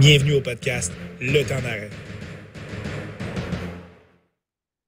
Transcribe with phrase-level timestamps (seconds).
[0.00, 1.90] Bienvenue au podcast Le temps d'arrêt.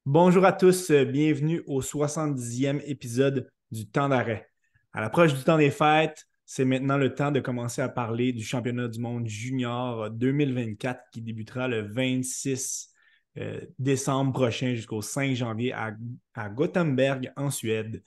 [0.06, 4.46] Bonjour à tous, bienvenue au 70e épisode du temps d'arrêt.
[4.92, 8.44] À l'approche du temps des fêtes, c'est maintenant le temps de commencer à parler du
[8.44, 12.90] championnat du monde junior 2024 qui débutera le 26
[13.38, 15.90] euh, décembre prochain jusqu'au 5 janvier à,
[16.34, 18.00] à Gothenburg en Suède.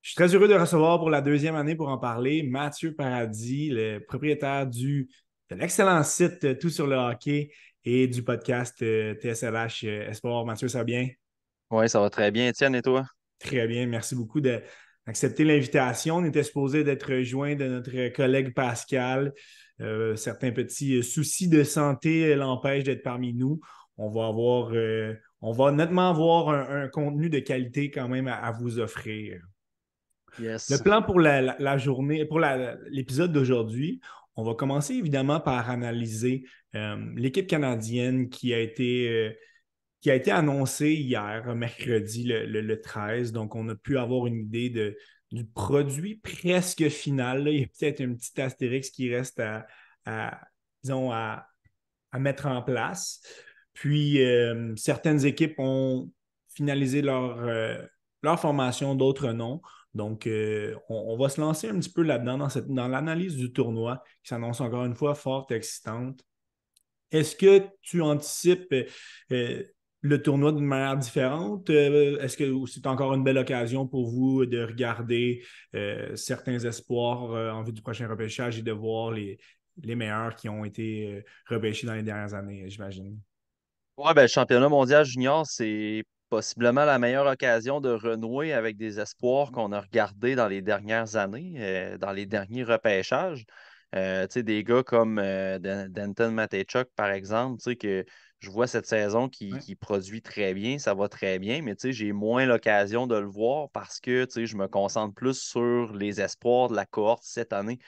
[0.00, 3.68] Je suis très heureux de recevoir pour la deuxième année pour en parler Mathieu Paradis,
[3.68, 5.10] le propriétaire du,
[5.50, 7.50] de l'excellent site euh, Tout sur le hockey
[7.84, 10.44] et du podcast euh, TSLH euh, Espoir.
[10.44, 11.08] Mathieu, ça va bien?
[11.70, 12.48] Oui, ça va très bien.
[12.48, 13.06] Étienne, et toi?
[13.38, 13.86] Très bien.
[13.86, 16.16] Merci beaucoup d'accepter l'invitation.
[16.16, 19.32] On était supposé d'être joint de notre collègue Pascal.
[20.16, 23.60] certains petits soucis de santé l'empêchent d'être parmi nous.
[23.96, 24.72] On va avoir,
[25.40, 29.40] on va nettement avoir un, contenu de qualité quand même à vous offrir.
[30.38, 32.40] Le plan pour la, journée, pour
[32.90, 34.00] l'épisode d'aujourd'hui,
[34.38, 36.44] on va commencer évidemment par analyser
[36.76, 39.08] euh, l'équipe canadienne qui a été.
[39.08, 39.32] Euh,
[40.00, 43.32] qui a été annoncée hier, mercredi le, 13.
[43.32, 44.94] Donc, on a pu avoir une idée
[45.32, 47.48] du produit presque final.
[47.48, 49.42] Il y a peut-être un petit astérix qui reste
[50.06, 50.38] à,
[52.16, 53.20] mettre en place.
[53.72, 56.12] Puis, euh, certaines équipes ont
[56.54, 59.60] finalisé leur formation, d'autres non.
[59.94, 64.02] Donc, euh, on, va se lancer un petit peu là-dedans, dans, dans l'analyse du tournoi,
[64.22, 66.22] qui s'annonce encore une fois forte, excitante.
[67.10, 68.74] Est-ce que tu anticipes
[69.32, 69.62] euh,
[70.02, 71.70] le tournoi d'une manière différente?
[71.70, 75.42] Euh, est-ce que c'est encore une belle occasion pour vous de regarder
[76.14, 79.38] certains espoirs en vue du prochain repêchage et de voir les,
[79.82, 83.18] les meilleurs qui ont été repêchés dans les dernières années, j'imagine?
[83.96, 89.00] Oui, ben, le championnat mondial junior, c'est possiblement la meilleure occasion de renouer avec des
[89.00, 93.44] espoirs qu'on a regardés dans les dernières années, euh, dans les derniers repêchages.
[93.94, 98.04] Euh, des gars comme euh, Denton Matechuk, par exemple, que
[98.40, 102.44] je vois cette saison qui, produit très bien, ça va très bien, mais j'ai moins
[102.44, 106.86] l'occasion de le voir parce que je me concentre plus sur les espoirs de la
[106.86, 107.78] cohorte cette année.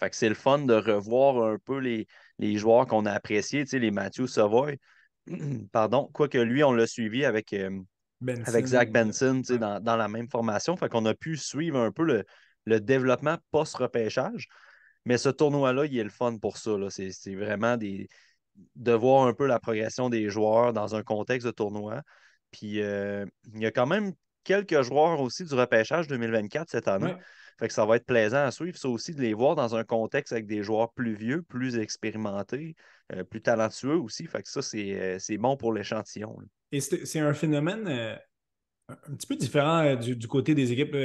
[0.00, 2.08] Fait que c'est le fun de revoir un peu les,
[2.38, 4.78] les joueurs qu'on a appréciés, les Matthew Savoy.
[5.72, 7.80] Pardon, quoique lui, on l'a suivi avec, euh,
[8.46, 10.76] avec Zach Benson dans, la même formation.
[10.76, 12.24] Fait qu'on a pu suivre un peu
[12.66, 14.48] le, développement post-repêchage.
[15.04, 16.72] Mais ce tournoi-là, il est le fun pour ça.
[16.88, 18.08] C'est vraiment des,
[18.76, 22.02] de voir un peu la progression des joueurs dans un contexte de tournoi.
[22.50, 24.12] Puis euh, il y a quand même
[24.44, 27.14] quelques joueurs aussi du repêchage 2024 cette année.
[27.58, 28.76] Fait que ça va être plaisant à suivre.
[28.76, 32.74] Ça aussi, de les voir dans un contexte avec des joueurs plus vieux, plus expérimentés,
[33.30, 34.26] plus talentueux aussi.
[34.26, 36.36] Fait que ça, c'est euh, bon pour l'échantillon.
[36.72, 38.16] Et c'est un phénomène euh,
[38.88, 40.96] un petit peu différent du, côté des équipes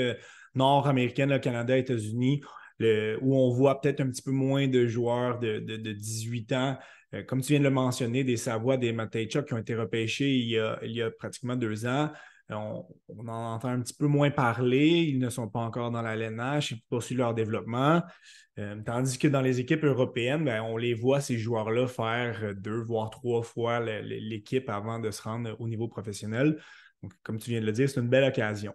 [0.56, 2.42] nord-américaines, Canada, États-Unis,
[2.82, 6.80] où on voit peut-être un petit peu moins de joueurs de, 18 ans.
[7.28, 10.92] comme tu viens de le mentionner, des Savoie, des Matejchuk qui ont été repêchés il
[10.92, 12.12] y a pratiquement deux ans.
[12.50, 12.86] On,
[13.28, 14.88] en entend un petit peu moins parler.
[14.88, 16.72] Ils ne sont pas encore dans la LNH.
[16.72, 18.02] Ils poursuivent leur développement.
[18.58, 22.82] Euh, tandis que dans les équipes européennes, ben, on les voit, ces joueurs-là, faire deux,
[22.82, 26.60] voire trois fois l'équipe avant de se rendre au niveau professionnel.
[27.04, 28.74] Donc, comme tu viens de le dire, c'est une belle occasion.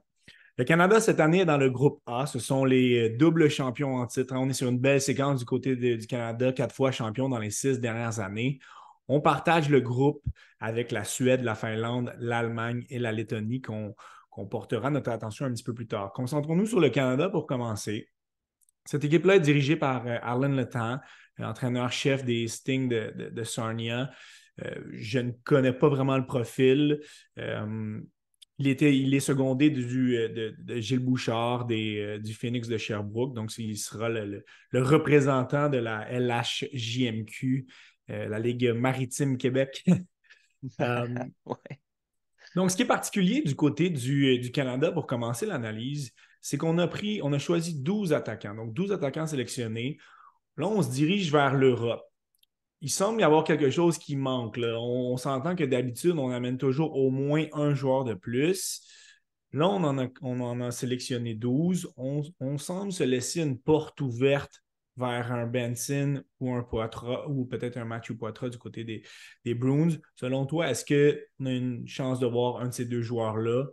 [0.56, 2.27] Le Canada, cette année, est dans le groupe A.
[2.27, 4.35] Ce sont les doubles champions en titre.
[4.37, 7.51] On est sur une belle séquence du côté du Canada, quatre fois champion dans les
[7.51, 8.61] six dernières années.
[9.09, 10.22] On partage le groupe
[10.60, 13.94] avec la Suède, la Finlande, l'Allemagne et la Lettonie qu'on
[14.50, 16.12] portera notre attention un petit peu plus tard.
[16.12, 18.09] Concentrons-nous sur le Canada pour commencer.
[18.84, 21.00] Cette équipe-là est dirigée par euh, Alan Letan,
[21.38, 24.10] entraîneur-chef des Stings de, Sarnia.
[24.62, 27.00] Euh, je ne connais pas vraiment le profil.
[27.38, 28.00] Euh,
[28.59, 33.34] il, était, il est secondé de, Gilles Bouchard du Phoenix de Sherbrooke.
[33.34, 34.44] Donc, il sera le
[34.75, 37.66] représentant de la LHJMQ
[38.09, 39.84] la Ligue maritime Québec.
[40.81, 41.06] Euh,
[42.56, 46.78] donc, ce qui est particulier du côté du, du Canada pour commencer l'analyse, c'est qu'on
[46.78, 48.54] a pris, on a choisi 12 attaquants.
[48.54, 49.98] Donc, 12 attaquants sélectionnés.
[50.56, 52.02] Là, on se dirige vers l'Europe.
[52.81, 54.58] Il semble y avoir quelque chose qui manque.
[54.62, 58.82] On, s'entend que d'habitude, on amène toujours au moins un joueur de plus.
[59.52, 61.93] Là, on en a, on en a sélectionné 12.
[61.96, 64.63] On, on, semble se laisser une porte ouverte
[64.96, 69.02] vers un Benson ou un Poitras ou peut-être un Matthew Poitras du côté des,
[69.44, 69.96] des Bruins.
[70.14, 73.67] Selon toi, est-ce qu'on a une chance de voir un de ces deux joueurs-là?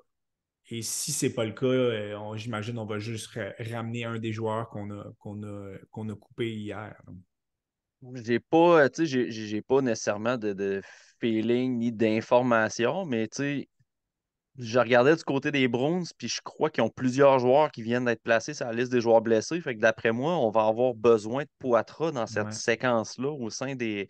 [0.70, 3.30] Et si ce n'est pas le cas, euh, j'imagine qu'on va juste
[3.60, 6.96] ramener un des joueurs qu'on a, qu'on a, qu'on a coupé hier.
[8.16, 10.82] J'ai pas, j'ai pas nécessairement de, de
[11.20, 13.28] feeling ni d'information, mais
[14.58, 18.06] je regardais du côté des Browns, puis je crois qu'ils ont plusieurs joueurs qui viennent
[18.06, 19.62] d'être placés sur la liste des joueurs blessés.
[19.62, 23.76] Fait que d'après moi, on va avoir besoin de Poitras dans cette séquence-là au sein
[23.76, 24.08] des,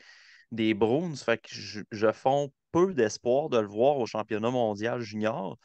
[0.51, 1.15] des Bruins.
[1.15, 5.57] Fait que je, je fonds peu d'espoir de le voir au championnat mondial junior.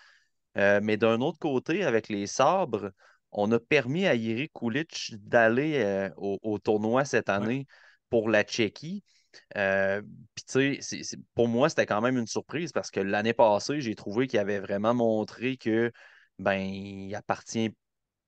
[0.57, 2.91] Euh, mais d'un autre côté, avec les sabres,
[3.33, 7.67] on a permis à Yuri Kulich d'aller euh, au, tournoi cette année
[8.09, 9.05] pour la Tchéquie.
[9.57, 10.03] Euh,
[10.35, 13.95] Puis, tu sais, pour moi, c'était quand même une surprise parce que l'année passée, j'ai
[13.95, 15.93] trouvé qu'il avait vraiment montré que,
[16.39, 17.71] ben, il appartient,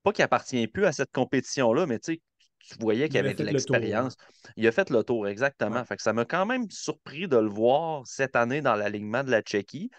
[0.02, 2.20] pas qu'il appartient plus à cette compétition-là, mais tu sais,
[2.60, 4.16] tu voyais qu'il avait de l'expérience.
[4.56, 5.84] Il a fait le tour, exactement.
[5.84, 9.30] Fait que ça m'a quand même surpris de le voir cette année dans l'alignement de
[9.30, 9.90] la Tchéquie.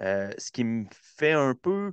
[0.00, 1.92] Euh, ce qui me fait un peu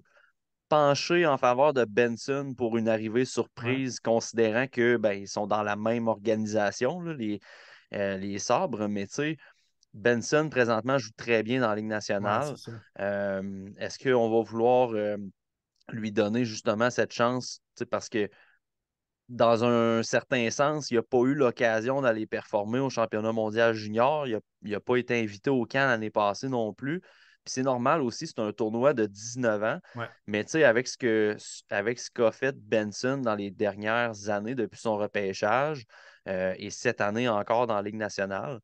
[0.67, 5.63] pencher en faveur de Benson pour une arrivée surprise, considérant que ben, ils sont dans
[5.63, 7.39] la même organisation, les,
[7.95, 9.37] euh, les sabres, mais tu sais.
[9.93, 12.53] Benson, présentement, joue très bien dans la Ligue nationale.
[12.99, 14.91] Euh, est-ce qu'on va vouloir
[15.93, 17.61] lui donner justement cette chance?
[17.89, 18.29] Parce que
[19.29, 24.27] dans un certain sens, il n'a pas eu l'occasion d'aller performer au championnat mondial junior.
[24.27, 26.99] Il n'a pas été invité au camp l'année passée non plus.
[26.99, 29.79] Puis c'est normal aussi, c'est un tournoi de 19 ans.
[30.27, 31.37] Mais tu sais, avec ce que
[31.69, 35.85] avec ce qu'a fait Benson dans les dernières années depuis son repêchage euh,
[36.25, 38.59] et cette année encore dans la Ligue nationale,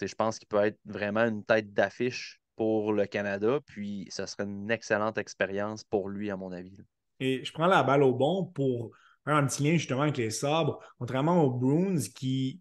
[0.00, 3.60] je pense qu'il peut être vraiment une tête d'affiche pour le Canada.
[3.64, 6.76] Puis ce serait une excellente expérience pour lui, à mon avis.
[7.20, 8.90] Et je prends la balle au bon pour
[9.26, 12.60] un petit lien justement avec les sabres, contrairement aux Bruins qui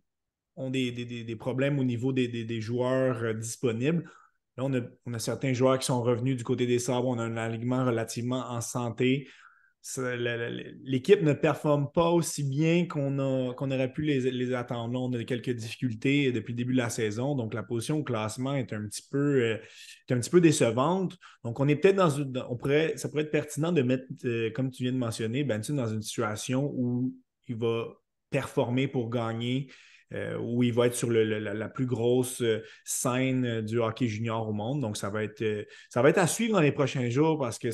[0.56, 4.10] ont des, problèmes au niveau des, joueurs euh, disponibles.
[4.56, 4.66] Là,
[5.06, 7.08] on a, certains joueurs qui sont revenus du côté des sabres.
[7.08, 9.28] On a un alignement relativement en santé.
[10.84, 15.02] L'équipe ne performe pas aussi bien qu'on aurait pu les, attendre.
[15.02, 17.36] On a quelques difficultés depuis le début de la saison.
[17.36, 19.58] Donc, la position au classement est un petit peu, euh,
[20.10, 21.18] un petit peu décevante.
[21.44, 22.42] Donc, on est peut-être dans une.
[22.50, 25.74] On pourrait, ça pourrait être pertinent de mettre, euh, comme tu viens de mentionner, Benson
[25.74, 27.14] dans une situation où
[27.50, 27.88] il va
[28.30, 29.70] performer pour gagner.
[30.14, 32.44] Euh, où il va être sur la, plus grosse
[32.86, 34.80] scène du hockey junior au monde.
[34.80, 37.70] Donc, ça va être, ça va être à suivre dans les prochains jours parce que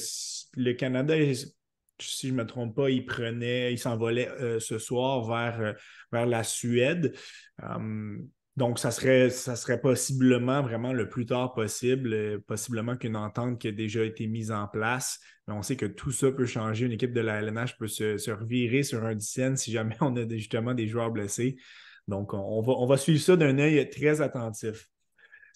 [0.56, 1.59] le Canada est
[2.02, 5.74] si je ne me trompe pas, il prenait, il s'envolait euh, ce soir vers, euh,
[6.12, 7.16] vers la Suède.
[7.62, 8.28] Hum,
[8.60, 13.58] donc, ça serait, ça serait possiblement vraiment le plus tard possible, euh, possiblement qu'une entente
[13.58, 15.20] qui a déjà été mise en place.
[15.48, 16.86] Mais on sait que tout ça peut changer.
[16.86, 20.28] Une équipe de la LNH peut se, revirer sur un dixième si jamais on a
[20.28, 21.56] justement des joueurs blessés.
[22.10, 24.90] Donc, on va, on va suivre ça d'un œil très attentif.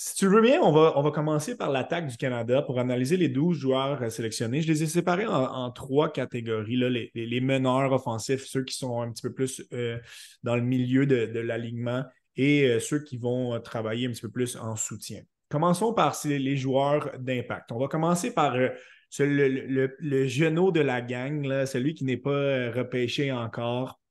[0.06, 3.16] Si tu veux bien, on va, on va commencer par l'attaque du Canada pour analyser
[3.16, 4.62] les 12 joueurs euh, sélectionnés.
[4.62, 6.76] Je les ai séparés en, trois catégories.
[6.76, 9.98] Là, les, meneurs offensifs, ceux qui sont un petit peu plus euh,
[10.44, 12.04] dans le milieu de, l'alignement
[12.36, 15.22] et euh, ceux qui vont travailler un petit peu plus en soutien.
[15.48, 17.72] Commençons par les joueurs d'impact.
[17.72, 18.74] On va commencer par le,
[19.20, 24.02] le, genou de la gang, là, celui qui n'est pas repêché encore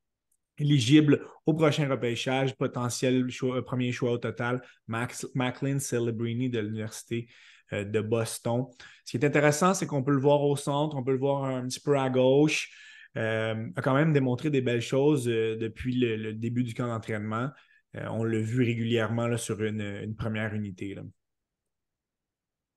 [0.62, 7.28] éligible au prochain repêchage, potentiel euh, premier choix au total, Max, Macklin Celebrini de l'Université
[7.72, 8.66] euh, de Boston.
[9.04, 11.44] Ce qui est intéressant, c'est qu'on peut le voir au centre, on peut le voir
[11.44, 12.70] un petit peu à gauche.
[13.16, 17.50] Euh, a quand même démontré des belles choses depuis le, début du camp d'entraînement.
[17.94, 20.94] on l'a vu régulièrement là, sur une, première unité.
[20.94, 21.02] Là.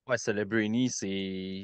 [0.08, 1.64] Ouais, Celebrini, c'est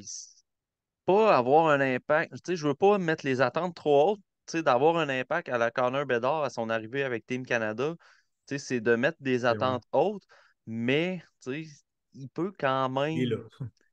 [1.05, 2.55] pas avoir un impact.
[2.55, 4.21] Je ne veux pas mettre les attentes trop hautes
[4.57, 7.95] d'avoir un impact à la Connor Bedard à son arrivée avec Team Canada,
[8.45, 10.25] c'est de mettre des attentes hautes,
[10.65, 11.23] mais
[12.13, 13.17] il peut quand même.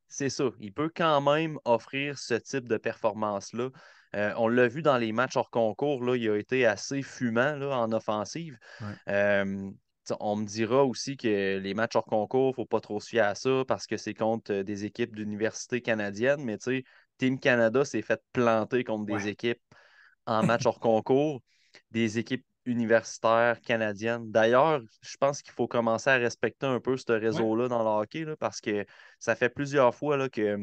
[0.09, 0.51] C'est ça.
[0.59, 3.69] Il peut quand même offrir ce type de performance-là.
[4.17, 7.57] Euh, on l'a vu dans les matchs hors concours, là, il a été assez fumant
[7.57, 8.59] là, en offensive.
[9.09, 9.71] Euh,
[10.19, 13.09] on me dira aussi que les matchs hors concours, il ne faut pas trop se
[13.11, 16.57] fier à ça parce que c'est contre des équipes d'université canadiennes, mais
[17.19, 19.61] Team Canada s'est fait planter contre des équipes
[20.29, 21.43] en match hors concours
[21.91, 24.31] des équipes universitaires canadiennes.
[24.31, 28.27] D'ailleurs, je pense qu'il faut commencer à respecter un peu ce réseau-là dans le hockey
[28.39, 28.85] parce que
[29.19, 30.59] ça fait plusieurs fois là, que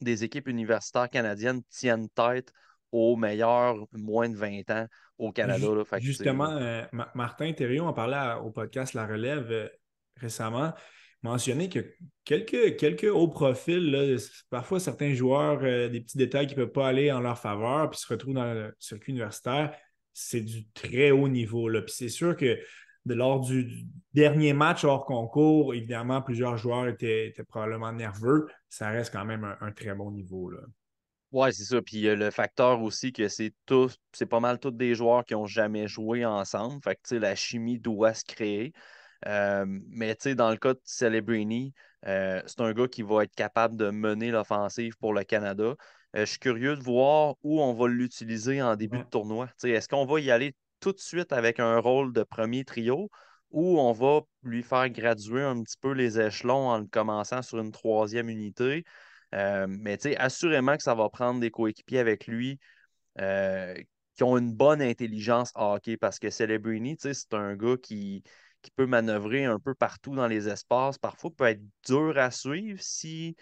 [0.00, 2.52] des équipes universitaires canadiennes tiennent tête
[2.92, 4.86] aux meilleurs moins de 20 ans
[5.18, 5.66] au Canada.
[5.98, 6.82] Justement, euh,
[7.14, 9.68] Martin Thériault en parlait au podcast La Relève euh,
[10.16, 10.74] récemment
[11.22, 14.16] mentionné que quelques, quelques hauts profils,
[14.48, 17.90] parfois certains joueurs, euh, des petits détails qui ne peuvent pas aller en leur faveur,
[17.90, 19.76] puis se retrouvent dans le circuit universitaire,
[20.12, 21.68] c'est du très haut niveau.
[21.68, 21.82] Là.
[21.86, 22.58] C'est sûr que
[23.06, 28.46] lors du dernier match hors concours, évidemment, plusieurs joueurs étaient, probablement nerveux.
[28.68, 30.52] Ça reste quand même un, très bon niveau.
[31.32, 31.80] Oui, c'est ça.
[31.80, 35.34] Puis a le facteur aussi que c'est tous, c'est pas mal tous des joueurs qui
[35.34, 36.80] n'ont jamais joué ensemble.
[36.82, 38.72] Fait que la chimie doit se créer.
[39.26, 41.74] Euh, mais dans le cas de Celebrini,
[42.06, 45.74] euh, c'est un gars qui va être capable de mener l'offensive pour le Canada.
[46.16, 49.48] Euh, je suis curieux de voir où on va l'utiliser en début de tournoi.
[49.62, 53.10] Est-ce qu'on va y aller tout de suite avec un rôle de premier trio
[53.50, 57.58] ou on va lui faire graduer un petit peu les échelons en le commençant sur
[57.58, 58.84] une troisième unité?
[59.34, 62.58] Euh, mais assurément que ça va prendre des coéquipiers avec lui
[63.16, 68.22] qui ont une bonne intelligence hockey parce que Celebrini, c'est un gars qui,
[68.62, 70.98] qui peut manœuvrer un peu partout dans les espaces.
[70.98, 73.36] Parfois, peut être dur à suivre si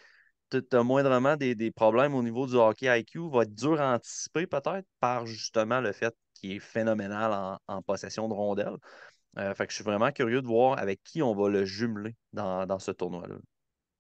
[0.51, 3.31] tu as moindrement des, problèmes au niveau du hockey IQ.
[3.31, 8.29] Va être dur à anticiper peut-être par justement le fait qu'il est phénoménal en, possession
[8.29, 8.77] de rondelles.
[9.39, 12.17] Euh, fait que je suis vraiment curieux de voir avec qui on va le jumeler
[12.33, 13.37] dans, ce tournoi-là.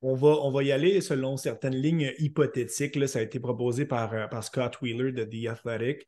[0.00, 2.96] On va, on va y aller selon certaines lignes hypothétiques.
[2.96, 6.06] Là, ça a été proposé par, euh, par Scott Wheeler de The Athletic.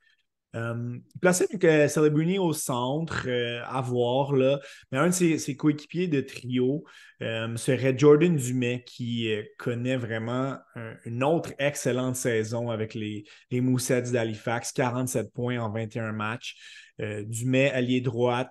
[0.57, 1.47] Euh, placé
[1.89, 4.33] Celebrini au centre, euh, à voir.
[4.33, 6.85] Mais un de ses, coéquipiers de trio
[7.23, 10.59] euh, serait Jordan Dumais, qui connaît vraiment
[11.05, 16.57] une autre excellente saison avec les, les Moussets d'Halifax, 47 points en 21 matchs.
[16.99, 18.51] Dumais, allié droite,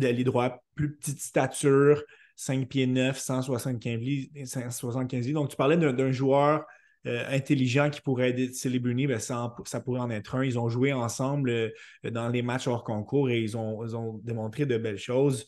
[0.00, 2.02] allié droit, plus petite stature,
[2.36, 4.30] 5 pieds 9, 175 livres.
[4.44, 5.40] 175 livres.
[5.40, 6.64] Donc, tu parlais d'un joueur
[7.06, 10.44] euh, intelligent qui pourrait aider Celebrity, ben, ça, pourrait en être un.
[10.44, 11.70] Ils ont joué ensemble euh,
[12.04, 15.46] dans les matchs hors concours et ils ont, démontré de belles choses.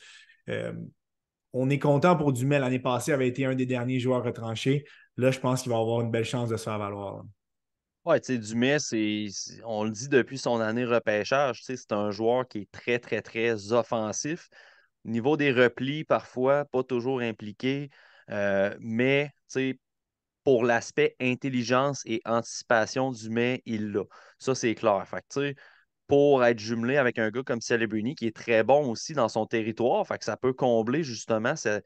[0.48, 0.72] Euh,
[1.52, 2.58] on est content pour Dumais.
[2.58, 4.84] L'année passée, avait été un des derniers joueurs retranchés.
[5.18, 7.22] Là, je pense qu'il va avoir une belle chance de se faire valoir.
[8.06, 8.78] Oui, tu sais, Dumais,
[9.64, 13.72] on le dit depuis son année repêchage, c'est un joueur qui est très, très, très
[13.72, 14.48] offensif.
[15.04, 17.90] Au niveau des replis, parfois, pas toujours impliqué,
[18.80, 19.30] mais
[20.44, 24.04] pour l'aspect intelligence et anticipation du mai, il l'a.
[24.38, 25.06] Ça, c'est clair.
[26.06, 29.46] Pour être jumelé avec un gars comme Celebrini, qui est très bon aussi dans son
[29.46, 31.84] territoire, fait que ça peut combler justement cette,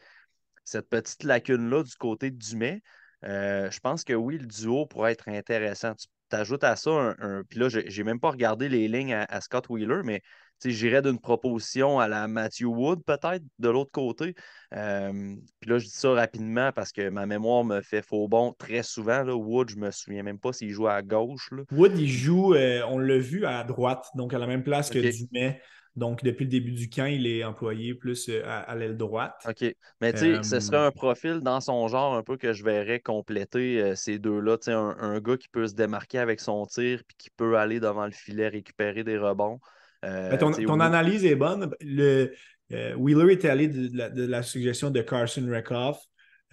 [0.91, 2.83] petite lacune-là du côté du Dumais.
[3.25, 5.95] Euh, je pense que oui, le duo pourrait être intéressant.
[5.95, 7.45] Tu ajoutes à ça un.
[7.45, 10.23] Puis là, j'ai même pas regardé les lignes à Scott Wheeler, mais
[10.65, 14.35] j'irais d'une proposition à la Matthew Wood, peut-être, de l'autre côté.
[14.75, 18.53] Euh, puis là, je dis ça rapidement parce que ma mémoire me fait faux bon
[18.59, 19.23] très souvent.
[19.23, 19.35] Là.
[19.35, 21.51] Wood, je me souviens même pas s'il joue à gauche.
[21.73, 24.99] Wood, il joue, euh, on l'a vu à droite, donc à la même place que
[24.99, 25.61] Dumais.
[25.95, 29.35] Donc, depuis le début du camp, il est employé plus euh, à, l'aile droite.
[29.49, 29.75] OK.
[30.03, 33.01] Mais tu sais, ce serait un profil dans son genre un peu que je verrais
[33.01, 34.59] compléter ces deux-là.
[34.59, 37.57] Tu sais, un, un, gars qui peut se démarquer avec son tir puis qui peut
[37.57, 39.59] aller devant le filet récupérer des rebonds.
[40.07, 41.71] Euh, ton, analyse est bonne.
[41.81, 42.33] Le,
[42.73, 45.99] euh, Wheeler était allé de la, suggestion de Carson Rekoff,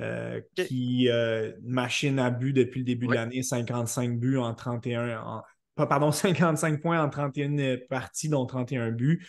[0.02, 1.10] euh, qui
[1.64, 5.42] machine à but depuis le début de l'année, 55 buts en 31.
[5.76, 9.26] pardon, 55 points en 31 parties, dont 31 buts.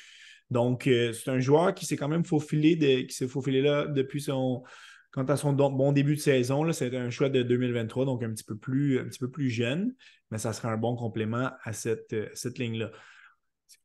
[0.51, 4.21] Donc, c'est un joueur qui s'est quand même faufilé, de, qui s'est faufilé là depuis
[4.21, 4.63] son.
[5.11, 8.43] Quant à son bon début de saison, c'est un choix de 2023, donc un petit
[8.43, 9.95] peu plus, un petit peu plus jeune,
[10.33, 12.91] mais ça sera un bon complément à cette, cette ligne-là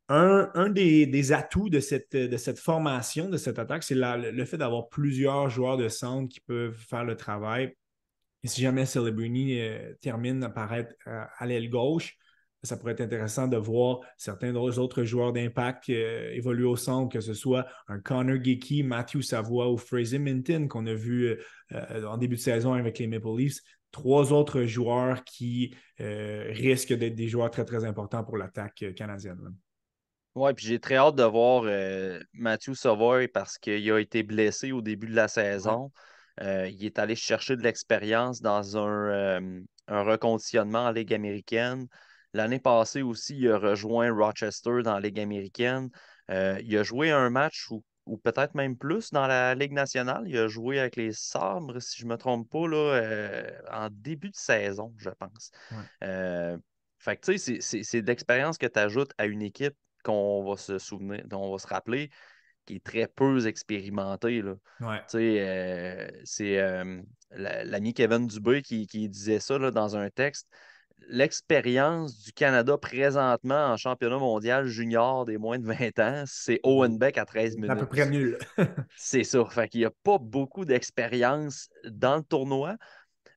[0.10, 5.78] un, des, atouts de cette, formation, de cette attaque, c'est le fait d'avoir plusieurs joueurs
[5.78, 7.76] de centre qui peuvent faire le travail.
[8.44, 12.18] Et si jamais Celebrini euh, termine apparaître à, l'aile gauche,
[12.64, 17.22] ça pourrait être intéressant de voir certains autres joueurs d'impact euh, évoluer au centre, que
[17.22, 21.38] ce soit un Connor Geeky, Matthew Savoie ou Fraser Minton qu'on a vu
[21.72, 23.60] euh, en début de saison avec les Maple Leafs.
[23.92, 29.56] Trois autres joueurs qui risquent d'être des joueurs très, très importants pour l'attaque canadienne.
[30.40, 34.72] Oui, puis j'ai très hâte de voir euh, Matthew Savoy parce qu'il a été blessé
[34.72, 35.92] au début de la saison.
[36.40, 41.88] Euh, il est allé chercher de l'expérience dans un, euh, un, reconditionnement en Ligue américaine.
[42.34, 45.90] L'année passée aussi, il a rejoint Rochester dans la Ligue américaine.
[46.30, 47.84] il a joué un match ou,
[48.24, 50.24] peut-être même plus dans la Ligue nationale.
[50.26, 53.44] Il a joué avec les Sabres, si je ne me trompe pas, là,
[53.74, 55.52] en début de saison, je pense.
[56.00, 60.58] fait que tu sais, c'est de l'expérience que tu ajoutes à une équipe qu'on va
[60.58, 62.10] se souvenir, dont on va se rappeler,
[62.66, 64.42] qui est très peu expérimenté.
[64.42, 64.56] Là.
[65.16, 67.02] Euh, c'est euh,
[67.32, 70.48] l'ami Kevin Dubé qui, disait ça dans un texte.
[71.08, 76.98] L'expérience du Canada présentement en championnat mondial junior des moins de 20 ans, c'est Owen
[76.98, 77.72] Beck à 13 minutes.
[77.72, 78.38] à peu près nul.
[78.98, 79.44] c'est ça.
[79.46, 82.76] Fait qu'il n'y a pas beaucoup d'expérience dans le tournoi.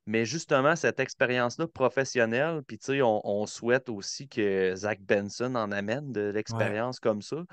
[0.07, 5.71] Mais justement, cette expérience-là professionnelle, puis tu sais, on, souhaite aussi que Zach Benson en
[5.71, 7.45] amène de l'expérience comme ça.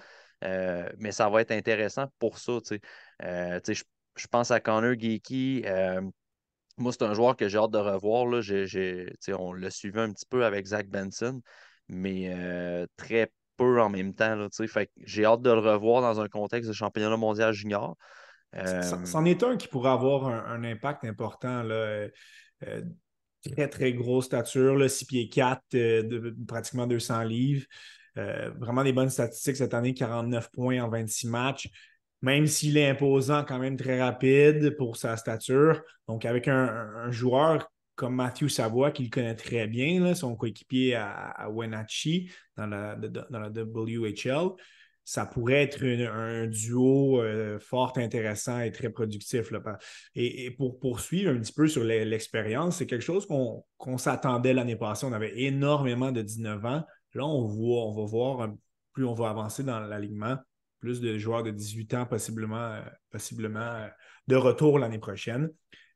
[0.44, 2.54] Euh, mais ça va être intéressant pour ça.
[2.62, 2.82] Tu sais,
[3.24, 5.64] euh, je, pense à Connor Geeky.
[5.66, 6.02] Euh,
[6.78, 8.26] moi, c'est un joueur que j'ai hâte de revoir.
[8.26, 8.40] Là.
[9.38, 11.42] on l'a suivi un petit peu avec Zach Benson,
[11.88, 12.36] mais
[12.98, 14.36] très peu en même temps.
[14.36, 17.96] Là, fait j'ai hâte de le revoir dans un contexte de championnat mondial junior.
[18.54, 21.64] C'en est un qui pourrait avoir un, impact important.
[21.64, 21.76] Là.
[21.76, 22.10] Euh,
[22.68, 22.82] euh,
[23.46, 27.66] très, très grosse stature, là, 6 pieds 4, euh, de, pratiquement 200 livres.
[28.16, 31.70] vraiment des bonnes statistiques cette année, 49 points en 26 matchs.
[32.22, 35.82] même s'il est imposant, quand même très rapide pour sa stature.
[36.08, 42.30] Donc, avec un, joueur comme Matthew Savoie, qu'il connaît très bien, son coéquipier à, Wenatchee
[42.58, 44.52] dans la, dans la WHL,
[45.10, 49.52] ça pourrait être un duo euh, fort intéressant et très productif.
[50.14, 55.08] Et, pour poursuivre un petit peu sur l'expérience, c'est quelque chose qu'on s'attendait l'année passée.
[55.08, 56.86] On avait énormément de 19 ans.
[57.16, 58.52] Là, on, voit, on va voir,
[58.94, 60.38] plus on va avancer dans l'alignement,
[60.80, 63.88] plus de joueurs de 18 ans possiblement, euh, possiblement euh,
[64.28, 65.50] de retour l'année prochaine.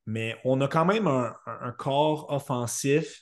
[0.07, 3.21] Mais on a quand même un, corps offensif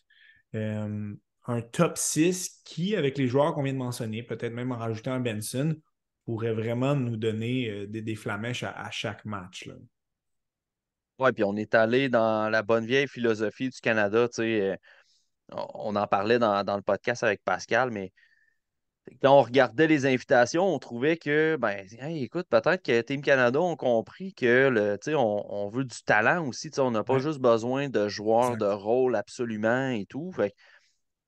[1.52, 5.14] un top 6 qui, avec les joueurs qu'on vient de mentionner, peut-être même en rajoutant
[5.14, 5.76] un Benson,
[6.26, 9.70] pourrait vraiment nous donner euh, des, flamèches à, chaque match.
[11.20, 14.28] Oui, puis on est allé dans la bonne vieille philosophie du Canada.
[14.40, 14.76] Euh,
[15.50, 18.12] on en parlait dans, le podcast avec Pascal, mais
[19.22, 23.76] quand on regardait les invitations, on trouvait que, ben, écoute, peut-être que Team Canada ont
[23.76, 26.70] compris que le, on, on veut du talent aussi.
[26.78, 30.32] On n'a pas juste besoin de joueurs de rôle absolument et tout.
[30.32, 30.54] Fait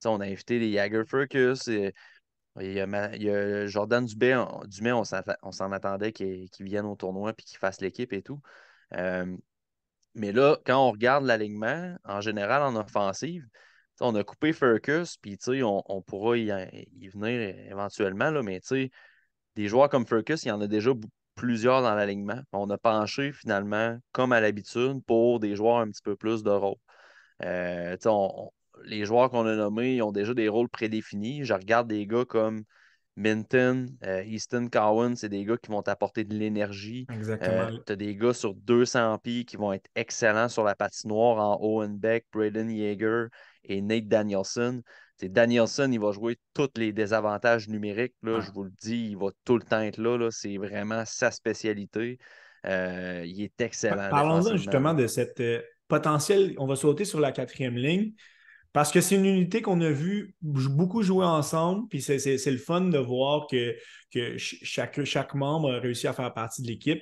[0.10, 1.68] on a invité les Jagger Furcus.
[1.68, 1.94] Et,
[2.60, 8.14] y Jordan Dubé, Dumais, on s'en attendait qu'il vienne au tournoi et qu'il fasse l'équipe
[8.14, 8.40] et tout.
[8.96, 9.36] Euh,
[10.16, 13.48] mais là, quand on regarde l'alignement, en général en offensive,
[14.00, 16.50] on a coupé Furcus, puis on, on pourra y,
[17.10, 18.62] venir éventuellement, là, mais
[19.56, 20.92] des joueurs comme Furcus, il y en a déjà
[21.36, 22.42] plusieurs dans l'alignement.
[22.52, 26.52] On a penché finalement, comme à l'habitude, pour des joueurs un petit peu plus de
[26.52, 26.78] rôle.
[27.44, 28.52] Euh, on,
[28.84, 31.44] les joueurs qu'on a nommés, ils ont déjà des rôles prédéfinis.
[31.44, 32.64] Je regarde des gars comme
[33.16, 37.06] Minton, euh, Easton Cowan, c'est des gars qui vont t'apporter de l'énergie.
[37.12, 37.70] Exactement.
[37.72, 41.38] Euh, tu as des gars sur 200 pieds qui vont être excellents sur la patinoire
[41.38, 43.28] en Owen Beck, Braden Yeager
[43.66, 44.82] et Nate Danielson.
[45.22, 48.16] Danielson, il va jouer tous les désavantages numériques.
[48.24, 50.30] Là, Je vous le dis, il va tout le temps être là.
[50.32, 52.18] C'est vraiment sa spécialité.
[52.66, 54.10] Euh, il est excellent.
[54.10, 55.42] Parlons justement de cette
[55.88, 56.56] potentielle.
[56.58, 58.14] On va sauter sur la quatrième ligne.
[58.74, 62.82] Parce que c'est une unité qu'on a vu beaucoup jouer ensemble, puis c'est le fun
[62.82, 63.76] de voir que,
[64.12, 67.02] que chaque, membre a réussi à faire partie de l'équipe.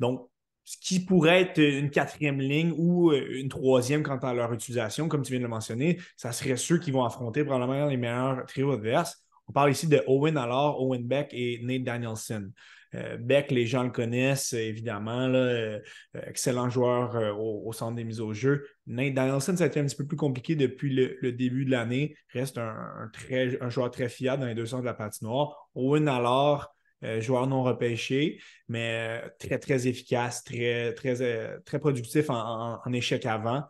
[0.00, 0.28] Donc,
[0.64, 5.08] ce qui pourrait être une quatrième ligne ou euh, une troisième quant à leur utilisation,
[5.08, 8.44] comme tu viens de le mentionner, ça serait ceux qui vont affronter probablement les meilleurs
[8.46, 9.24] trios adverses.
[9.48, 12.50] On parle ici de Owen Allard, Owen Beck et Nate Danielson.
[12.94, 15.28] Euh, Beck, les gens le connaissent, évidemment.
[15.28, 15.78] Euh,
[16.26, 18.66] excellent joueur euh, au, centre des mises au jeu.
[18.86, 22.16] Nate Danielson, ça a été un petit peu plus compliqué depuis le, début de l'année.
[22.32, 25.68] Reste un, très, un joueur très fiable dans les deux sens de la patinoire.
[25.74, 26.74] Owen alors,
[27.20, 33.64] joueur non repêché, mais très, très efficace, très, très, très productif en, en échec avant.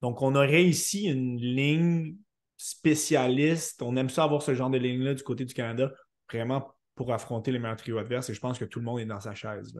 [0.00, 2.16] Donc, on aurait ici une ligne
[2.56, 3.82] spécialiste.
[3.82, 5.92] On aime ça avoir ce genre de ligne-là du côté du Canada,
[6.30, 8.30] vraiment pour affronter les meilleurs trios adverses.
[8.30, 9.74] Et je pense que tout le monde est dans sa chaise.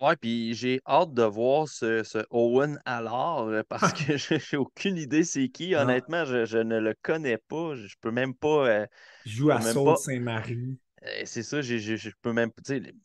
[0.00, 4.96] Oui, puis j'ai hâte de voir ce, Owen Allard euh, parce que je n'ai aucune
[4.96, 5.74] idée c'est qui.
[5.74, 7.74] Honnêtement, je, ne le connais pas.
[7.74, 8.68] Je peux même pas.
[8.68, 8.86] Euh,
[9.24, 10.78] Il joue à Sault-Saint-Marie.
[11.02, 12.50] Euh, c'est ça, je, je, peux même.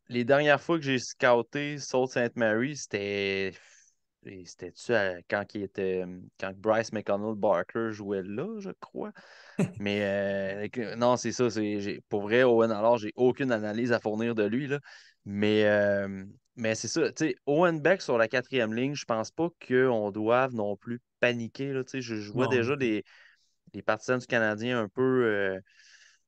[0.09, 3.53] Les dernières fois que j'ai scouté Sault-Sainte-Marie, c'était.
[4.23, 4.93] C'était-tu
[5.31, 6.03] quand, il était,
[6.39, 9.11] quand Bryce McConnell Barker jouait là, je crois.
[9.79, 11.47] Mais euh, non, c'est ça.
[12.07, 14.67] Pour vrai, Owen, alors, j'ai aucune analyse à fournir de lui.
[14.67, 14.79] Là.
[15.25, 16.23] Mais, euh,
[16.61, 17.01] mais c'est ça.
[17.47, 21.73] Owen Beck sur la quatrième ligne, je pense pas qu'on doive non plus paniquer.
[21.73, 23.03] Là, je, je vois déjà des,
[23.73, 25.59] les partisans du Canadien un peu euh,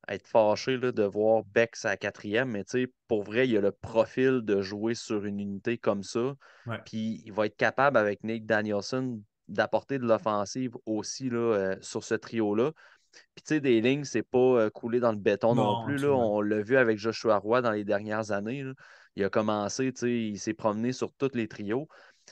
[0.07, 2.49] être fâchés là, de voir Beck sa quatrième.
[2.49, 2.63] Mais
[3.07, 6.33] pour vrai, il a le profil de jouer sur une unité comme ça.
[6.83, 12.15] Puis il va être capable avec Nick Danielson d'apporter de l'offensive aussi là, sur ce
[12.15, 12.71] trio-là.
[13.35, 15.97] Puis, tu sais, des lignes, c'est pas euh, coulé dans le béton non, plus.
[15.97, 16.09] Là.
[16.09, 18.63] On l'a vu avec Joshua Roy dans les dernières années.
[19.15, 21.87] Il a commencé, il s'est promené sur tous les trios.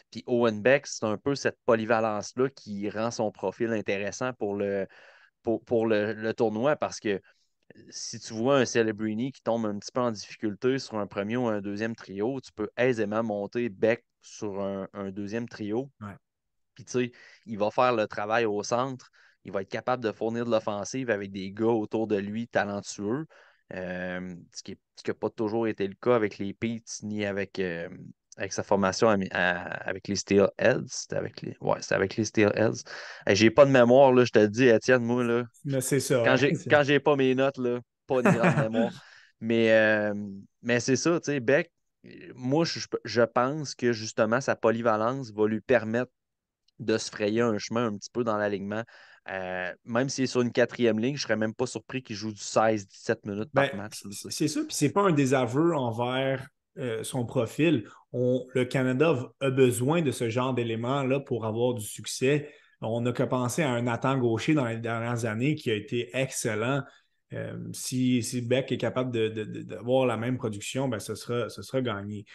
[0.09, 4.87] Puis Owen Beck, c'est un peu cette polyvalence-là qui rend son profil intéressant pour le,
[5.43, 7.21] pour, le, tournoi parce que
[7.89, 11.37] si tu vois un Celebrini qui tombe un petit peu en difficulté sur un premier
[11.37, 15.89] ou un deuxième trio, tu peux aisément monter Beck sur un, deuxième trio.
[16.73, 17.11] Puis tu sais,
[17.45, 19.11] il va faire le travail au centre
[19.43, 23.25] il va être capable de fournir de l'offensive avec des gars autour de lui talentueux.
[23.73, 27.87] Euh, ce qui n'a pas toujours été le cas avec les Peets ni avec, euh,
[28.37, 30.87] avec sa formation avec les Steelheads.
[30.87, 32.83] C'était avec les, ouais, avec les Steelheads.
[33.27, 35.43] j'ai pas de mémoire, là, je te dis, Étienne, moi, là.
[35.63, 36.21] Mais c'est ça.
[36.25, 38.91] Quand j'ai, quand j'ai pas mes notes, là, pas de mémoire.
[39.43, 40.13] Mais, euh,
[40.61, 41.71] mais c'est ça, tu sais, Beck,
[42.35, 46.11] moi, je, je, pense que justement, sa polyvalence va lui permettre
[46.77, 48.83] de se frayer un chemin un petit peu dans l'alignement
[49.29, 52.15] euh, même s'il est sur une quatrième ligne, je ne serais même pas surpris qu'il
[52.15, 54.03] joue du 16-17 minutes par ben, match.
[54.29, 56.47] C'est ça, puis c'est pas un désaveu envers
[57.03, 57.85] son profil.
[58.13, 62.49] le Canada a besoin de ce genre d'éléments-là pour avoir du succès.
[62.79, 66.09] On n'a qu'à penser à un Nathan Gaucher dans les dernières années qui a été
[66.13, 66.81] excellent.
[67.73, 69.11] si, si, Beck est capable
[69.65, 72.25] d'avoir la même production, ben, ce, sera, ce sera gagné.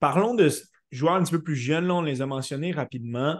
[0.00, 0.48] parlons de
[0.90, 3.38] joueurs un petit peu plus jeunes, on les a mentionnés rapidement.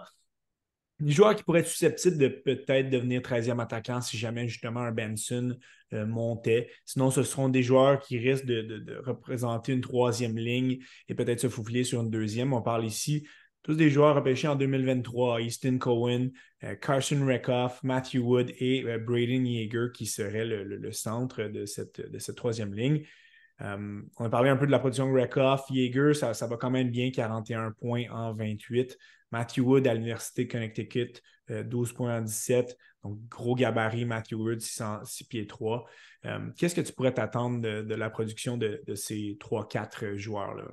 [1.00, 4.92] Des joueurs qui pourraient être susceptibles de peut-être devenir 13e attaquant si jamais justement un
[4.92, 5.56] Benson
[5.92, 6.70] euh, montait.
[6.84, 10.78] Sinon, ce seront des joueurs qui risquent de, représenter une troisième ligne
[11.08, 12.52] et peut-être se faufiler sur une deuxième.
[12.52, 13.26] On parle ici
[13.64, 16.28] tous des joueurs repêchés en 2023, Easton Cohen,
[16.62, 22.08] euh, Carson Reckoff, Matthew Wood et euh, Braden Yeager qui seraient le, centre de cette,
[22.08, 23.04] de cette troisième ligne.
[23.60, 25.74] on a parlé un peu de la production de.
[25.74, 28.96] Yeager, ça va quand même bien, 41 points en 28.
[29.34, 32.78] Matthew Wood à l'Université Connecticut, 12 euh, points en 17.
[33.02, 35.84] Donc, gros gabarit, Matthew Wood, 6, pieds 3.
[36.24, 40.66] Euh, qu'est-ce que tu pourrais t'attendre de, la production de, ces 3-4 joueurs-là?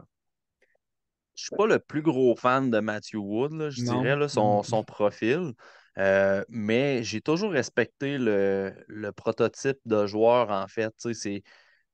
[1.34, 5.54] Je ne suis pas le plus gros fan de Matthew Wood, je dirais, son, profil.
[5.98, 10.94] Euh, mais j'ai toujours respecté le, le, prototype de joueur, en fait.
[11.14, 11.42] C'est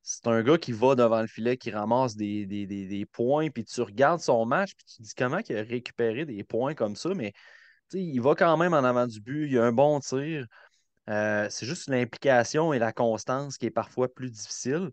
[0.10, 4.22] c'est un gars qui va devant le filet, qui ramasse des, points, puis tu regardes
[4.22, 7.34] son match, puis tu te dis comment il a récupéré des points comme ça, mais
[7.92, 10.48] il va quand même en avant du but, il a un bon tir.
[11.10, 14.92] Euh, c'est juste l'implication et la constance qui est parfois plus difficile.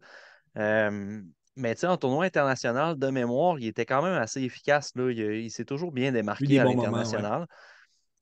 [0.58, 1.22] Euh,
[1.54, 4.96] mais en tournoi international, de mémoire, il était quand même assez efficace.
[4.96, 5.12] Là.
[5.12, 7.46] Il, s'est toujours bien démarqué à l'international.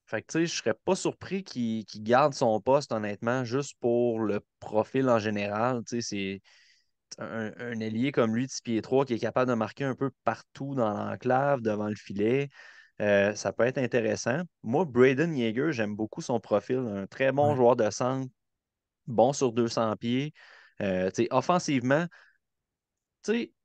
[0.04, 5.08] Fait que, je serais pas surpris qu'il garde son poste, honnêtement, juste pour le profil
[5.08, 5.80] en général.
[5.86, 6.42] C'est
[7.18, 10.10] un, ailier comme lui, de 6 pieds 3, qui est capable de marquer un peu
[10.24, 12.48] partout dans l'enclave, devant le filet,
[13.00, 14.42] euh, ça peut être intéressant.
[14.62, 16.78] Moi, Braden Yeager, j'aime beaucoup son profil.
[16.78, 18.30] Un très bon joueur de centre,
[19.06, 20.32] bon sur 200 pieds.
[20.80, 22.06] Euh, offensivement,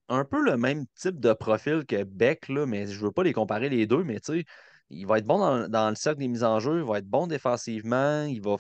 [0.10, 3.24] un peu le même type de profil que Beck, là, mais je ne veux pas
[3.24, 4.20] les comparer les deux, mais
[4.90, 7.08] il va être bon dans, dans, le cercle des mises en jeu, il va être
[7.08, 8.58] bon défensivement, il va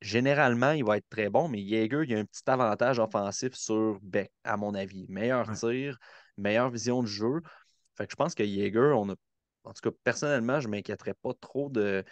[0.00, 3.98] généralement, il va être très bon, mais Jaeger, il a un petit avantage offensif sur
[4.02, 5.06] Beck, à mon avis.
[5.08, 5.98] Meilleur tir,
[6.36, 7.40] meilleure vision de jeu.
[7.96, 9.14] Fait que je pense que Jaeger, on a.
[9.64, 12.04] En tout cas, personnellement, je ne m'inquiéterais pas trop de,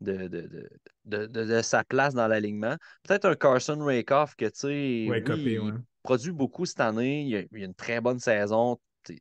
[0.00, 2.76] de, sa place dans l'alignement.
[3.04, 5.72] Peut-être un Carson Rakoff que, tu sais, il
[6.02, 7.22] produit beaucoup cette année.
[7.22, 8.78] Il a, a, une très bonne saison.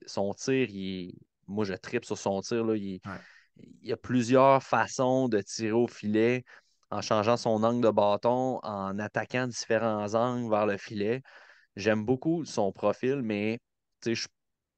[0.08, 1.16] Son tir, il
[1.50, 2.64] moi, je tripe sur son tir.
[2.64, 3.00] Là, il,
[3.82, 6.44] il y a plusieurs façons de tirer au filet
[6.91, 11.21] en changeant son angle de bâton, en attaquant différents angles vers le filet.
[11.75, 13.60] J'aime beaucoup son profil, mais
[14.06, 14.28] je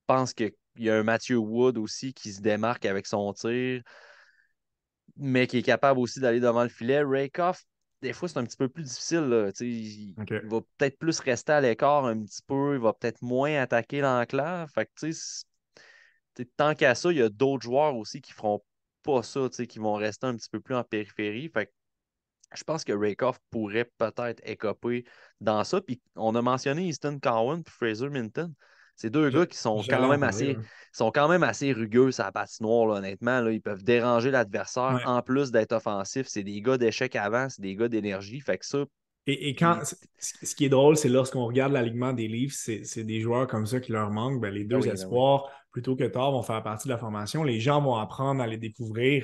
[0.08, 3.82] pense qu'il y a un Matthew Wood aussi qui se démarque avec son tir,
[5.16, 7.02] mais qui est capable aussi d'aller devant le filet.
[7.02, 7.64] Rakoff,
[8.02, 9.52] des fois, c'est un petit peu plus difficile.
[9.60, 10.16] Il,
[10.50, 14.70] va peut-être plus rester à l'écart un petit peu, il va peut-être moins attaquer l'enclave.
[14.74, 18.62] Fait que, tant qu'à ça, il y a d'autres joueurs aussi qui feront
[19.04, 21.50] pas ça, qui vont rester un petit peu plus en périphérie.
[21.50, 21.72] Fait
[22.54, 25.06] je pense que Rakoff pourrait peut-être écoper
[25.40, 25.82] dans ça.
[25.82, 28.54] Puis on a mentionné Easton Cowan et Fraser Minton.
[28.96, 30.58] C'est deux gars qui sont quand, même assez,
[30.92, 33.42] sont quand même assez rugueux sur la patinoire, honnêtement.
[33.42, 33.52] Là.
[33.52, 36.28] Ils peuvent déranger l'adversaire en plus d'être offensifs.
[36.28, 38.40] C'est des gars d'échec avant, c'est des gars d'énergie.
[38.42, 38.86] Fait que ça.
[39.28, 39.80] Et, quand
[40.20, 43.80] ce qui est drôle, c'est lorsqu'on regarde l'alignement des livres, c'est des joueurs comme ça
[43.80, 44.42] qui leur manquent.
[44.42, 47.44] Ben, les deux ah ben espoirs, plutôt que tard, vont faire partie de la formation.
[47.44, 49.24] Les gens vont apprendre à les découvrir.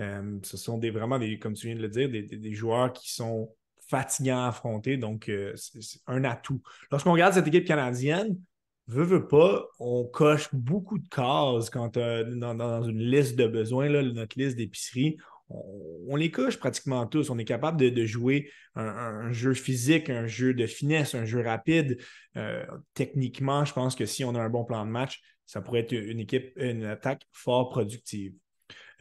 [0.00, 3.54] Euh, ce sont vraiment, des, comme tu viens de le dire, des, joueurs qui sont
[3.88, 4.96] fatigants à affronter.
[4.96, 6.62] Donc, euh, c'est un atout.
[6.90, 8.38] Lorsqu'on regarde cette équipe canadienne,
[8.86, 14.38] veut, veut pas, on coche beaucoup de cases quand dans, une liste de besoins, notre
[14.38, 15.16] liste d'épicerie.
[15.48, 17.28] On, les coche pratiquement tous.
[17.30, 21.98] On est capable de, jouer un, jeu physique, un jeu de finesse, un jeu rapide.
[22.36, 25.80] Euh, techniquement, je pense que si on a un bon plan de match, ça pourrait
[25.80, 28.32] être une équipe, une attaque fort productive.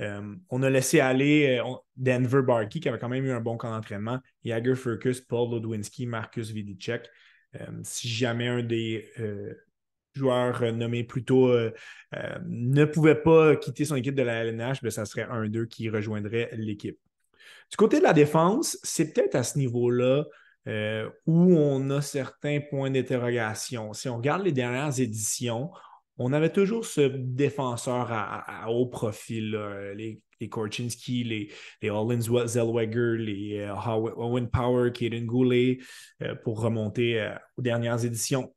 [0.01, 3.57] Euh, on a laissé aller euh, Denver Barkey, qui avait quand même eu un bon
[3.57, 7.09] camp d'entraînement, Jagger Furkus, Paul Lodwinski, Marcus Vidicek.
[7.55, 9.09] Euh, si jamais un des
[10.13, 11.51] joueurs nommés plus tôt
[12.45, 15.89] ne pouvait pas quitter son équipe de la LNH, ben, ça serait un d'eux qui
[15.89, 16.99] rejoindrait l'équipe.
[17.69, 20.25] Du côté de la défense, c'est peut-être à ce niveau-là
[21.25, 23.93] où on a certains points d'interrogation.
[23.93, 25.71] Si on regarde les dernières éditions,
[26.19, 29.55] on avait toujours ce défenseur à, haut profil,
[29.95, 31.51] les, les Korchinski, les,
[31.81, 35.79] les Hollins Zellweger, les euh, Owen Power, Kaden Goulet,
[36.21, 38.53] euh, pour remonter euh, aux dernières éditions.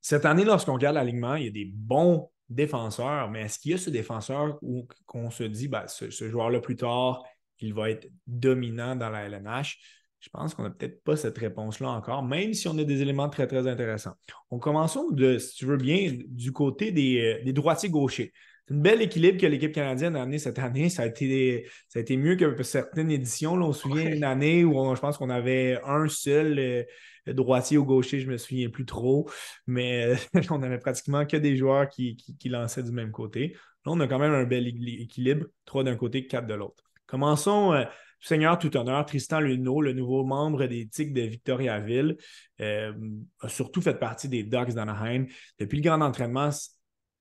[0.00, 3.74] Cette année, lorsqu'on regarde l'alignement, il y a des bons défenseurs, mais est-ce qu'il y
[3.74, 7.22] a ce défenseur où qu'on se dit, ben, ce, joueur-là plus tard,
[7.60, 9.78] il va être dominant dans la LNH?
[10.20, 13.28] Je pense qu'on n'a peut-être pas cette réponse-là encore, même si on a des éléments
[13.28, 14.14] très, très intéressants.
[14.50, 18.32] On commençons, de, si tu veux bien, du côté des, des droitiers gauchers.
[18.68, 20.90] C'est une belle équilibre que l'équipe canadienne a amené cette année.
[20.90, 23.54] Ça a été, ça a été mieux que certaines éditions.
[23.54, 26.82] on se souvient d'une année où je pense qu'on avait un seul euh,
[27.28, 29.30] droitier ou gaucher, je ne me souviens plus trop,
[29.66, 33.54] mais euh, on avait pratiquement que des joueurs qui, qui, lançaient du même côté.
[33.86, 36.84] Là, on a quand même un bel équilibre, trois d'un côté, quatre de l'autre.
[37.06, 37.72] Commençons.
[37.72, 37.84] Euh,
[38.20, 42.16] Seigneur tout honneur, Tristan Luneau, le nouveau membre des Tigres de Victoriaville,
[42.60, 45.26] a surtout fait partie des Ducks d'Anaheim.
[45.58, 46.50] Depuis le grand entraînement,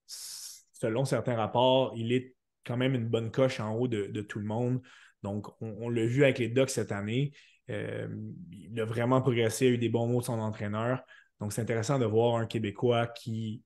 [0.08, 4.46] selon certains rapports, il est quand même une bonne coche en haut de, tout le
[4.46, 4.82] monde.
[5.24, 7.32] Donc, on, l'a vu avec les Ducks cette année.
[7.70, 8.08] Euh,
[8.52, 11.04] il a vraiment progressé, a eu des bons mots de son entraîneur.
[11.40, 13.64] Donc, c'est intéressant de voir un Québécois qui,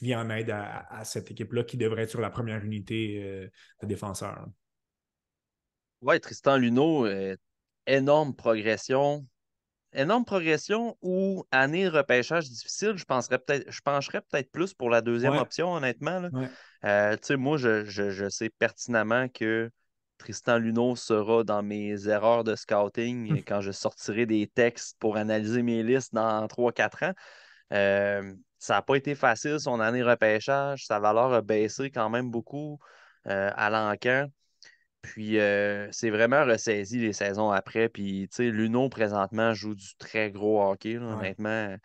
[0.00, 3.48] vient en aide à, cette équipe-là qui devrait être sur la première unité euh,
[3.82, 4.46] de défenseurs.
[6.02, 7.36] Oui, Tristan Luneau, euh,
[7.86, 9.26] énorme progression
[9.92, 15.00] énorme progression ou année repêchage difficile, je penserais peut-être, je pencherais peut-être plus pour la
[15.00, 16.28] deuxième option, honnêtement.
[16.84, 19.70] Euh, moi, je, sais pertinemment que
[20.18, 23.42] Tristan Luneau sera dans mes erreurs de scouting hum.
[23.44, 27.14] quand je sortirai des textes pour analyser mes listes dans 3-4 ans.
[27.72, 30.86] Euh, ça n'a pas été facile, son année repêchage.
[30.86, 32.78] Sa valeur a baissé quand même beaucoup
[33.26, 34.26] euh, à l'encan.
[35.12, 37.88] Puis euh, c'est vraiment ressaisi les saisons après.
[37.88, 40.98] Puis, tu sais, Luno, présentement, joue du très gros hockey.
[40.98, 41.76] Honnêtement,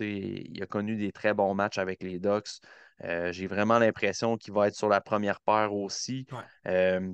[0.00, 2.60] il a connu des très bons matchs avec les Ducks.
[3.04, 6.26] Euh, j'ai vraiment l'impression qu'il va être sur la première paire aussi.
[6.66, 7.12] Euh,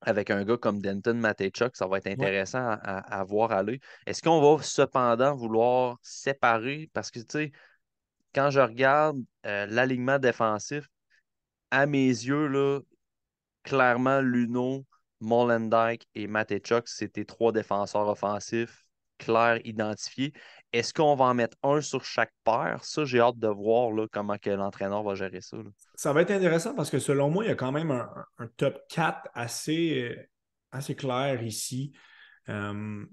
[0.00, 3.80] avec un gars comme Denton Matechuk, ça va être intéressant à, à, voir aller.
[4.06, 6.88] Est-ce qu'on va cependant vouloir séparer?
[6.94, 7.52] Parce que, tu sais,
[8.34, 10.88] quand je regarde l'alignement défensif,
[11.70, 12.80] à mes yeux, là,
[13.68, 14.86] clairement, Luno,
[15.20, 18.84] Molendyke et Matechuk, c'était trois défenseurs offensifs
[19.18, 20.32] clairs, identifiés.
[20.72, 22.84] Est-ce qu'on va en mettre un sur chaque paire?
[22.84, 25.56] Ça, j'ai hâte de voir là, comment l'entraîneur va gérer ça.
[25.96, 28.78] Ça va être intéressant parce que selon moi, il y a quand même un, top
[28.88, 30.16] 4 assez,
[30.70, 31.92] assez clair ici.
[32.48, 33.04] Euh,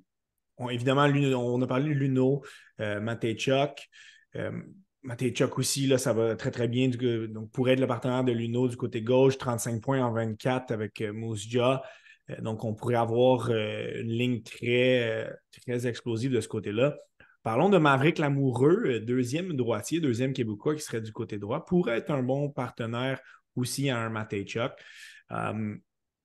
[0.69, 2.43] évidemment, on a parlé de Luno,
[2.79, 3.89] euh, Matechuk.
[4.35, 4.61] Euh,
[5.05, 6.89] Matejchuk aussi, là, ça va très très bien.
[6.89, 10.99] Donc, pour être le partenaire de Luno du côté gauche, 35 points en 24 avec
[11.01, 11.83] euh, Mousja.
[12.31, 15.29] Euh, donc, on pourrait avoir euh, une ligne très,
[15.61, 16.97] très explosive de ce côté-là.
[17.43, 22.09] Parlons de Maverick Lamoureux, deuxième droitier, deuxième Québécois qui serait du côté droit, pourrait être
[22.09, 23.19] un bon partenaire
[23.55, 24.71] aussi à un Matejchuk.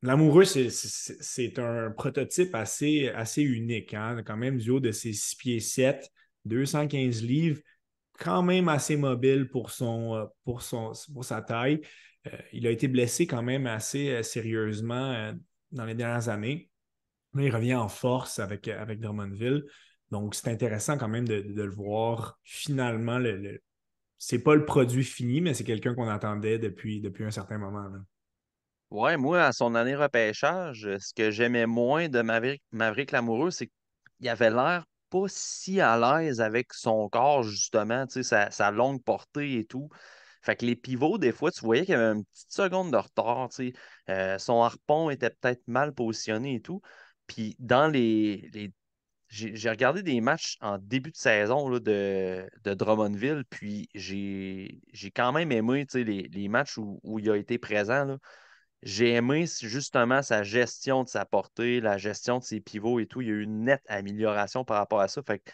[0.02, 4.22] Lamoureux, c'est un prototype assez, assez unique, hein?
[4.24, 6.10] quand même du haut de ses 6 pieds 7,
[6.46, 7.60] 215 livres
[8.20, 11.80] quand même assez mobile pour, euh, sa taille.
[12.26, 15.32] Euh, il a été blessé quand même assez euh, sérieusement
[15.72, 16.70] dans les dernières années.
[17.34, 19.64] Là, il revient en force avec, avec Drummondville.
[20.10, 23.18] Donc, c'est intéressant quand même de, le voir finalement.
[23.18, 23.62] Le,
[24.18, 27.88] C'est pas le produit fini, mais c'est quelqu'un qu'on attendait depuis, un certain moment.
[28.90, 33.70] Oui, moi, à son année repêchage, ce que j'aimais moins de Maverick, Maverick Lamoureux, c'est
[34.18, 39.58] qu'il avait l'air pas si à l'aise avec son corps, justement, sa, sa longue portée
[39.58, 39.88] et tout.
[40.42, 42.96] Fait que les pivots, des fois, tu voyais qu'il y avait une petite seconde de
[42.96, 43.50] retard.
[44.08, 46.80] Euh, son harpon était peut-être mal positionné et tout.
[47.26, 48.50] Puis dans les.
[49.28, 54.80] J'ai regardé des matchs en début de saison là, de, de Drummondville, puis j'ai
[55.14, 58.06] quand même aimé les, les matchs où, où, il a été présent.
[58.06, 58.18] Là.
[58.82, 63.20] J'ai aimé justement sa gestion de sa portée, la gestion de ses pivots et tout.
[63.20, 65.22] Il y a eu une nette amélioration par rapport à ça.
[65.22, 65.50] Fait que,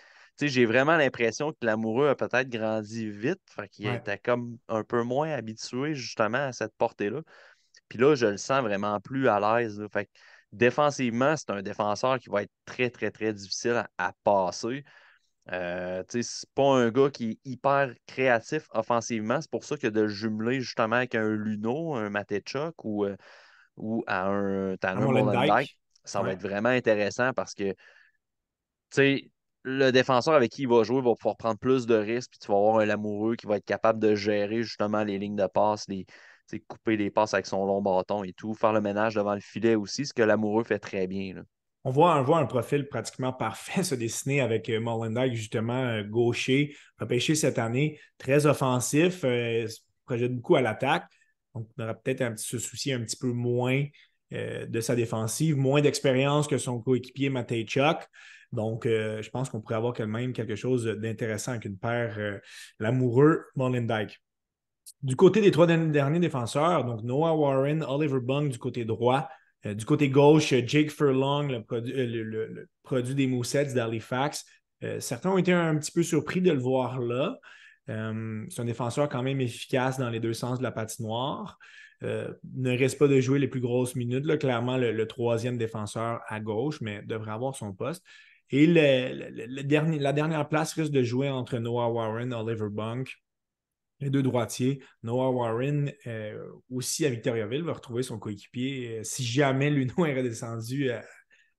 [0.46, 3.40] j'ai vraiment l'impression que l'amoureux a peut-être grandi vite.
[3.48, 7.22] Fait qu'il était comme un peu moins habitué justement à cette portée-là.
[7.88, 9.82] Puis là, je le sens vraiment plus à l'aise.
[9.92, 10.08] Fait
[10.52, 14.84] défensivement, c'est un défenseur qui va être très, très, très difficile à passer.
[15.52, 19.40] Euh, c'est pas un gars qui est hyper créatif offensivement.
[19.40, 23.16] C'est pour ça que de jumeler justement avec un Luno, un Matechuk ou, euh,
[23.76, 25.66] ou à un Tanner
[26.04, 27.74] ça va être vraiment intéressant parce que
[29.64, 32.46] le défenseur avec qui il va jouer va pouvoir prendre plus de risques, puis tu
[32.46, 35.88] vas avoir un Lamoureux qui va être capable de gérer justement les lignes de passe,
[35.88, 36.06] les,
[36.68, 39.74] couper les passes avec son long bâton et tout, faire le ménage devant le filet
[39.74, 41.35] aussi, ce que Lamoureux fait très bien.
[41.35, 41.42] Là
[41.87, 47.37] on voit, un profil pratiquement parfait se dessiner avec euh, Molendyk, justement, euh, gaucher, repêché
[47.37, 49.68] cette année, très offensif, euh,
[50.05, 51.05] projette beaucoup à l'attaque.
[51.55, 53.85] Donc, on aura peut-être un petit, se soucier un petit peu moins
[54.33, 57.99] de sa défensive, moins d'expérience que son coéquipier Matejchuk.
[58.51, 62.40] Donc, je pense qu'on pourrait avoir quand même quelque chose d'intéressant avec une paire
[62.81, 64.20] l'amoureux Molendyk.
[65.03, 69.29] Du côté des trois derniers défenseurs, donc Noah Warren, Oliver Bung du côté droit,
[69.74, 74.44] du côté gauche, Jake Furlong, le, produit des Moussets d'Halifax.
[75.00, 77.38] certains ont été un petit peu surpris de le voir là.
[77.87, 81.59] c'est un défenseur quand même efficace dans les deux sens de la patinoire.
[82.02, 84.26] ne reste pas de jouer les plus grosses minutes.
[84.26, 84.37] Là.
[84.37, 88.05] Clairement, le, troisième défenseur à gauche, mais devrait avoir son poste.
[88.50, 93.16] Et le, la dernière place risque de jouer entre Noah Warren et Oliver Bunk
[94.00, 94.82] les deux droitiers.
[95.02, 98.98] Noah Warren, euh, aussi à Victoriaville, va retrouver son coéquipier.
[98.98, 100.90] Euh, si jamais Luno est redescendu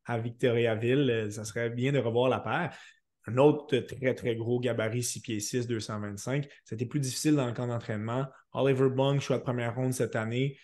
[0.06, 2.78] à, Victoriaville, euh, ça serait bien de revoir la paire.
[3.26, 6.47] Un autre très, très gros gabarit, 6 pieds 6, 225.
[6.63, 8.26] C'était plus difficile dans le camp d'entraînement.
[8.54, 10.58] Oliver Bung, choix de première ronde cette année.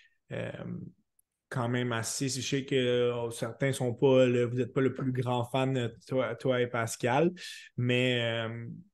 [1.49, 2.29] quand même assez.
[2.29, 6.36] Je sais que oh, certains sont pas, vous n'êtes pas le plus grand fan, toi,
[6.36, 7.33] toi et Pascal,
[7.75, 8.47] mais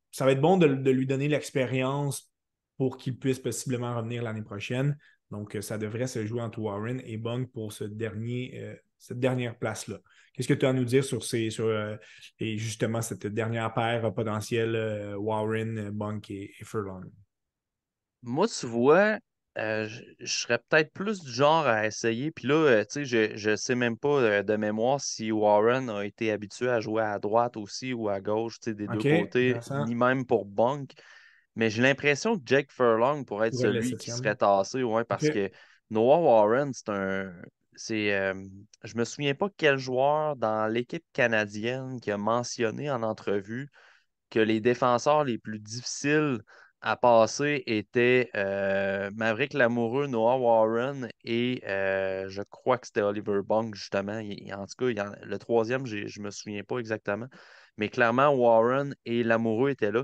[0.09, 2.28] ça va être bon de lui donner l'expérience
[2.79, 4.97] pour qu'il puisse possiblement revenir l'année prochaine.
[5.31, 9.19] Donc, euh, ça devrait se jouer entre Warren et Bunk pour ce dernier, euh, cette
[9.19, 9.97] dernière place-là.
[10.33, 11.97] Qu'est-ce que tu as à nous dire sur, ces, sur euh,
[12.39, 17.03] et justement cette dernière paire potentielle Warren, Bunk et, Furlong?
[18.21, 19.19] Moi, tu vois,
[19.57, 22.31] je, serais peut-être plus du genre à essayer.
[22.31, 26.31] Puis là, tu sais, je ne sais même pas de mémoire si Warren a été
[26.31, 29.95] habitué à jouer à droite aussi ou à gauche, tu sais, des deux côtés, ni
[29.95, 30.93] même pour Bunk.
[31.59, 35.51] Mais j'ai l'impression que Jake Furlong pourrait être celui qui serait tassé, ouais, parce que
[35.89, 37.33] Noah Warren, c'est un.
[37.75, 38.33] C'est, euh,
[38.85, 43.67] je me souviens pas quel joueur dans l'équipe canadienne qui a mentionné en entrevue
[44.29, 46.39] que les défenseurs les plus difficiles
[46.79, 53.41] à passer étaient euh, Maverick Lamoureux, Noah Warren et euh, je crois que c'était Oliver
[53.43, 54.21] Bong, justement.
[54.53, 57.27] en tout cas, le troisième, je ne me souviens pas exactement.
[57.75, 60.03] Mais clairement, Warren et Lamoureux étaient là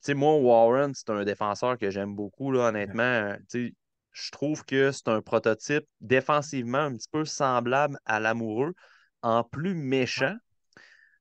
[0.00, 3.36] sais, moi, Warren, c'est un défenseur que j'aime beaucoup, là, honnêtement.
[3.52, 8.74] je trouve que c'est un prototype défensivement un petit peu semblable à l'amoureux,
[9.22, 10.36] en plus méchant.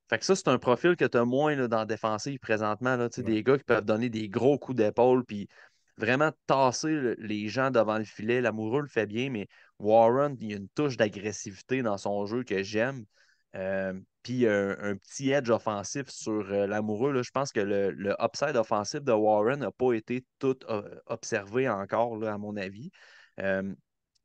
[0.09, 2.95] Fait que ça, c'est un profil que tu as moins là, dans la défensive présentement.
[2.95, 5.47] Là, Des gars qui peuvent donner des gros coups d'épaule puis
[5.97, 8.41] vraiment tasser les gens devant le filet.
[8.41, 9.47] L'amoureux le fait bien, mais
[9.79, 13.05] Warren, il y a une touche d'agressivité dans son jeu que j'aime.
[13.55, 13.93] Euh,
[14.25, 17.21] puis un, petit edge offensif sur euh, l'amoureux.
[17.21, 22.17] Je pense que le, upside offensif de Warren n'a pas été tout euh, observé encore,
[22.17, 22.89] là, à mon avis.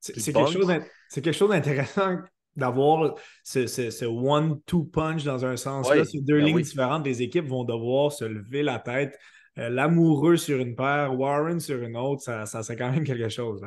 [0.01, 2.17] c'est quelque, chose d'intéressant
[2.57, 5.91] d'avoir ce, one-two punch dans un sens.
[5.91, 9.19] là deux ben lignes différentes des équipes vont devoir se lever la tête.
[9.57, 13.61] L'amoureux sur une paire, Warren sur une autre, ça, ça c'est quand même quelque chose.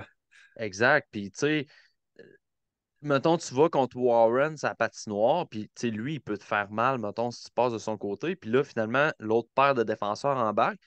[0.57, 1.07] Exact.
[1.11, 1.67] Puis, tu sais,
[3.03, 7.31] mettons, tu vas contre Warren, sa patinoire, puis lui, il peut te faire mal, mettons,
[7.31, 8.35] si tu passes de son côté.
[8.35, 10.79] Puis là, finalement, l'autre paire de défenseurs embarque.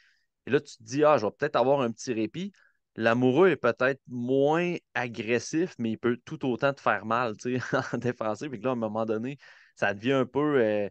[0.46, 2.52] Et là, tu te dis, ah, je vais peut-être avoir un petit répit.
[2.94, 7.34] L'amoureux est peut-être moins agressif, mais il peut tout autant te faire mal
[7.92, 8.50] en défensif.
[8.50, 9.38] Puis là, à un moment donné,
[9.74, 10.60] ça devient un peu.
[10.60, 10.88] Euh,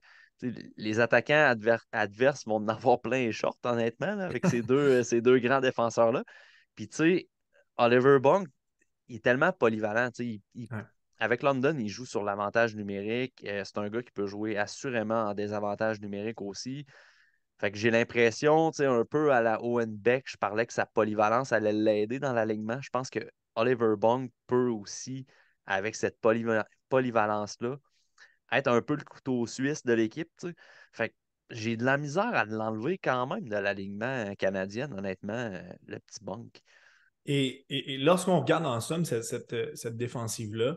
[0.78, 1.56] les attaquants
[1.92, 6.24] adverses vont en avoir plein les shorts, honnêtement, avec ces deux, ces deux grands défenseurs-là.
[6.76, 7.30] Puis, tu sais,
[7.78, 8.46] Oliver Bong,
[9.08, 10.10] il est tellement polyvalent.
[10.20, 10.68] Il, il,
[11.20, 13.44] avec London, il joue sur l'avantage numérique.
[13.48, 16.86] Euh, c'est un gars qui peut jouer assurément en désavantage numérique aussi.
[17.58, 20.74] Fait que j'ai l'impression, tu sais, un peu à la Owen Beck, je parlais que
[20.74, 22.82] sa polyvalence allait l'aider dans l'alignement.
[22.82, 23.20] Je pense que
[23.56, 25.26] Oliver Bong peut aussi,
[25.66, 26.20] avec cette
[26.90, 27.78] polyvalence-là,
[28.52, 30.30] être un peu le couteau suisse de l'équipe.
[30.92, 31.16] Fait que
[31.50, 36.22] j'ai de la misère à l'enlever quand même de l'alignement canadien, honnêtement, euh, le petit
[36.22, 36.50] Bong.
[37.26, 37.66] Et,
[38.02, 40.76] lorsqu'on regarde en somme cette défensive-là,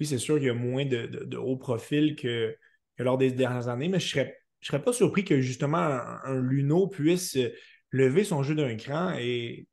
[0.00, 2.56] oui, c'est sûr qu'il y a moins de, haut profil que,
[2.98, 6.40] lors des dernières années, mais je ne serais, je serais pas surpris que justement un,
[6.40, 7.38] Luno puisse
[7.90, 9.66] lever son jeu d'un cran et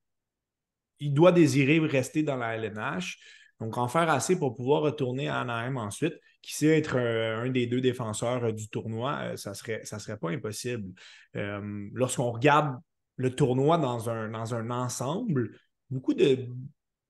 [1.00, 3.18] il doit désirer rester dans la LNH.
[3.60, 7.50] Donc, en faire assez pour pouvoir retourner à Anaheim ensuite, qui sait être euh, un
[7.50, 10.94] des deux défenseurs euh, du tournoi, euh, ça ne serait, ça serait pas impossible.
[11.34, 12.78] Lorsqu'on regarde
[13.16, 15.58] le tournoi dans un, dans un ensemble,
[15.90, 16.48] beaucoup de,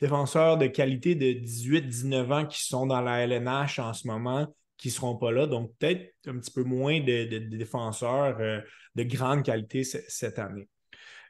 [0.03, 4.89] défenseurs de qualité de 18-19 ans qui sont dans la LNH en ce moment qui
[4.89, 5.47] ne seront pas là.
[5.47, 8.59] Donc, peut-être un petit peu moins de, défenseurs euh,
[8.95, 10.67] de grande qualité cette année.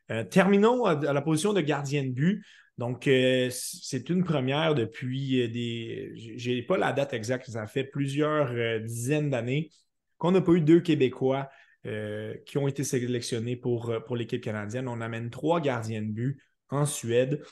[0.09, 2.43] Euh, terminons à, la position de gardien de but.
[2.79, 6.11] Donc, euh, c'est une première depuis des.
[6.15, 9.69] Je n'ai pas la date exacte, ça fait plusieurs dizaines d'années
[10.17, 11.47] qu'on n'a pas eu deux Québécois
[12.45, 14.87] qui ont été sélectionnés pour, pour l'équipe canadienne.
[14.87, 17.43] On amène trois gardiens de but en Suède.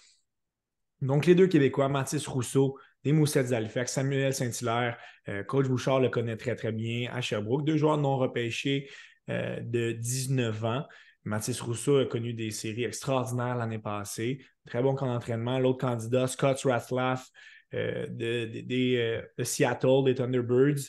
[1.02, 4.98] Donc, les deux Québécois, Mathis Rousseau, des Moussettes d'Halifax, Samuel Saint-Hilaire,
[5.30, 8.90] euh, Coach Bouchard le connaît très, très bien à Sherbrooke, deux joueurs non repêchés
[9.30, 10.86] euh, de 19 ans.
[11.24, 14.44] Mathis Rousseau a connu des séries extraordinaires l'année passée.
[14.66, 15.60] Très bon camp d'entraînement.
[15.60, 17.28] L'autre candidat, Scott Rathlaff
[17.74, 20.82] euh, de, Seattle, des Thunderbirds.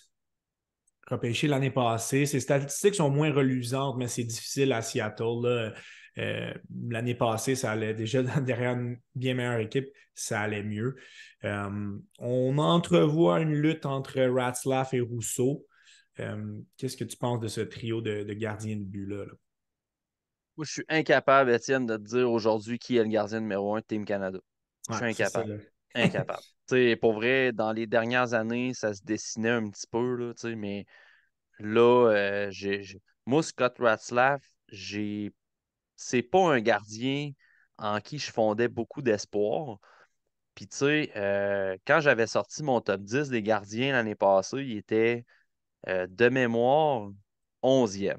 [1.07, 2.27] repêché l'année passée.
[2.27, 5.73] Ses statistiques sont moins reluisantes, mais c'est difficile à Seattle.
[6.19, 6.53] Euh,
[6.89, 10.97] l'année passée, ça allait déjà derrière une bien meilleure équipe, ça allait mieux.
[11.45, 15.67] Euh, on entrevoit une lutte entre Ratzlaff et Rousseau.
[16.21, 19.25] Euh, qu'est-ce que tu penses de ce trio de, gardiens de but-là?
[20.57, 23.81] Moi, je suis incapable, Étienne, de te dire aujourd'hui qui est le gardien numéro un
[23.81, 24.39] de Team Canada.
[24.91, 25.67] Je suis incapable.
[25.95, 26.43] incapable.
[27.01, 30.85] pour vrai, dans les dernières années, ça se dessinait un petit peu, là, mais
[31.59, 32.51] là,
[33.25, 35.33] moi, Scott Ratzlaff, j'ai
[35.97, 37.33] c'est pas un gardien
[37.79, 39.79] en qui je fondais beaucoup d'espoir.
[40.55, 44.77] Puis, tu sais, euh, quand j'avais sorti mon top 10 des gardiens l'année passée, il
[44.77, 45.25] était
[45.89, 47.11] euh, de mémoire
[47.63, 48.19] 11e.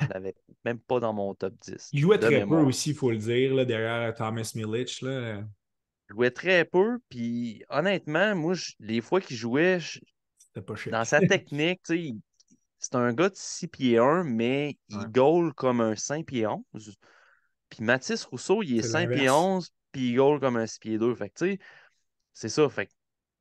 [0.00, 1.90] Je l'avais même pas dans mon top 10.
[1.92, 5.02] Il jouait très peu aussi, il faut le dire, là, derrière Thomas Milic.
[5.02, 5.42] Là.
[6.08, 9.78] Il jouait très peu, puis honnêtement, moi, les fois qu'il jouait,
[10.54, 11.80] pas dans sa technique,
[12.82, 16.96] c'est un gars de 6 pieds 1, mais il goal comme un 5 pieds 11.
[17.68, 20.98] Puis Mathis Rousseau, il est, 5 pieds 11, puis il goal comme un 6 pieds
[20.98, 21.14] 2.
[21.14, 21.58] Fait que, tu sais,
[22.32, 22.68] c'est ça.
[22.68, 22.92] Fait que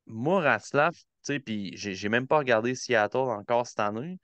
[0.06, 4.20] moi, Ratslav, tu sais, puis j'ai même pas regardé Seattle encore cette année,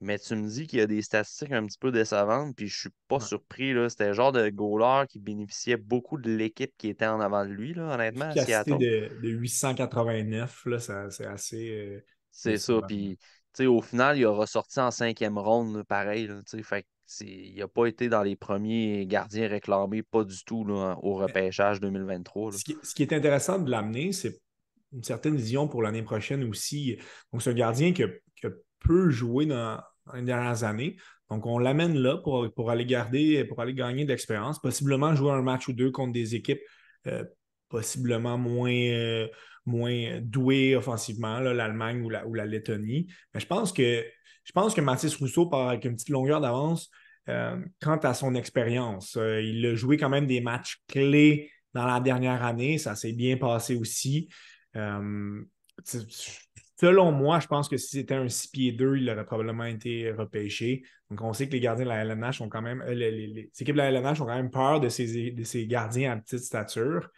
[0.00, 2.78] mais tu me dis qu'il y a des statistiques un petit peu décevantes, puis je
[2.78, 3.74] suis pas surpris.
[3.90, 7.50] C'était le genre de goaler qui bénéficiait beaucoup de l'équipe qui était en avant de
[7.50, 8.78] lui, là, honnêtement, à Seattle.
[8.78, 11.70] De, de 889, là, c'est assez.
[11.70, 12.80] Euh, c'est ça.
[12.86, 13.18] Puis,
[13.60, 16.26] au final, il a ressorti en cinquième ronde, pareil.
[16.26, 16.86] Là, fait
[17.20, 21.80] il n'a pas été dans les premiers gardiens réclamés, pas du tout là, au repêchage
[21.80, 22.52] 2023.
[22.52, 24.40] Ce qui, est intéressant de l'amener, c'est
[24.92, 26.96] une certaine vision pour l'année prochaine aussi.
[27.32, 28.04] Donc, c'est un gardien qui,
[28.78, 29.78] peut jouer dans,
[30.14, 30.96] les dernières années.
[31.30, 35.32] Donc, on l'amène là pour, pour, aller garder, pour aller gagner de l'expérience, possiblement jouer
[35.32, 36.62] un match ou deux contre des équipes
[37.06, 37.24] euh,
[37.68, 39.28] possiblement moins, euh,
[39.70, 43.06] moins douées offensivement, l'Allemagne ou la, ou la Lettonie.
[43.34, 44.04] Mais je pense que
[44.44, 46.90] je pense que Mathis Rousseau part avec une petite longueur d'avance
[47.28, 49.16] euh, quant à son expérience.
[49.16, 52.78] Euh, il a joué quand même des matchs clés dans la dernière année.
[52.78, 54.28] Ça s'est bien passé aussi.
[54.76, 55.42] Euh,
[56.80, 60.10] selon moi, je pense que si c'était un 6 pieds 2, il aurait probablement été
[60.10, 60.82] repêché.
[61.10, 63.80] Donc, on sait que les gardiens de la LNH ont quand même, les, équipes de
[63.80, 67.08] la LNH ont quand même peur de ces, de ces gardiens à petite stature.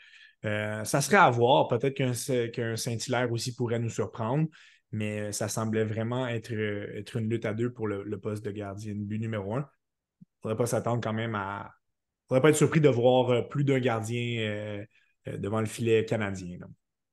[0.42, 1.68] Ça serait à voir.
[1.68, 4.48] Peut-être qu'un Saint-Hilaire aussi pourrait nous surprendre
[4.92, 8.94] mais ça semblait vraiment être, être une lutte à deux pour le, poste de gardien
[8.94, 9.60] de but numéro un.
[9.60, 11.72] Il ne faudrait pas s'attendre quand même à.
[11.72, 14.84] Il ne faudrait pas être surpris de voir euh, plus d'un gardien euh,
[15.28, 16.58] euh, devant le filet canadien.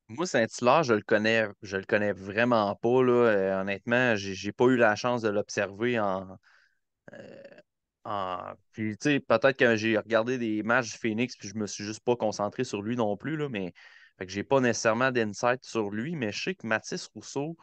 [0.10, 3.04] Moi, Saint-Hilaire, je le connais, je le connais vraiment pas.
[3.04, 3.62] Là.
[3.62, 6.38] honnêtement, j'ai pas eu la chance de l'observer en.
[8.72, 11.84] Puis, tu sais, peut-être que j'ai regardé des matchs du Phoenix, puis je me suis
[11.84, 13.74] juste pas concentré sur lui non plus, là, mais
[14.18, 17.56] fait que j'ai pas nécessairement d'insight sur lui, mais je sais que Mathis Rousseau,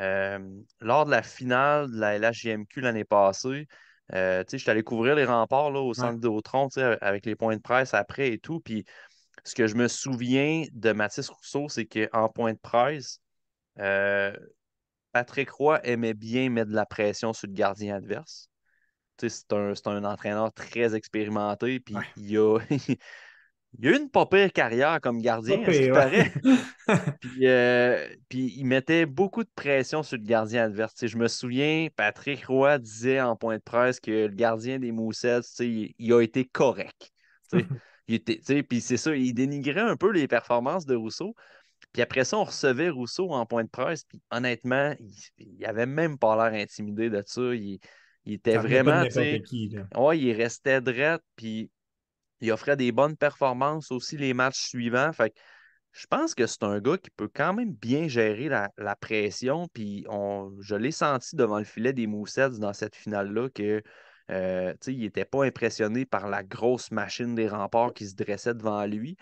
[0.00, 0.38] euh,
[0.80, 3.68] lors de la finale de la LHJMQ l'année passée,
[4.12, 6.68] euh, je suis allé couvrir les remparts là, au centre d'Autron
[7.00, 8.60] avec les points de presse après et tout.
[8.60, 8.84] Puis
[9.44, 13.20] ce que je me souviens de Mathis Rousseau, c'est qu'en point de presse,
[13.78, 14.36] euh,
[15.12, 18.49] Patrick Roy aimait bien mettre de la pression sur le gardien adverse.
[19.28, 22.58] C'est un, un, entraîneur très expérimenté, puis il a,
[23.78, 26.32] Il a eu une pas pire carrière comme gardien, ce qui paraît.
[27.40, 31.06] Euh, puis, il mettait beaucoup de pression sur le gardien adverse.
[31.06, 35.38] je me souviens, Patrick Roy disait en point de presse que le gardien des Moussets,
[35.60, 37.12] il, il, a été correct.
[38.08, 41.36] puis c'est ça, il dénigrait un peu les performances de Rousseau.
[41.92, 44.02] Puis après ça, on recevait Rousseau en point de presse.
[44.02, 47.54] Puis honnêtement, il, il avait même pas l'air intimidé de ça.
[47.54, 47.78] Il,
[48.26, 49.02] était vraiment.
[49.96, 51.18] Ouais, il restait droit.
[51.36, 51.70] Puis
[52.40, 55.12] il offrait des bonnes performances aussi les matchs suivants.
[55.12, 55.34] Fait
[55.92, 59.66] je pense que c'est un gars qui peut quand même bien gérer la, pression.
[59.72, 63.82] Puis on, je l'ai senti devant le filet des Moussets dans cette finale-là que
[64.30, 68.86] euh, il n'était pas impressionné par la grosse machine des remparts qui se dressait devant
[68.86, 69.16] lui.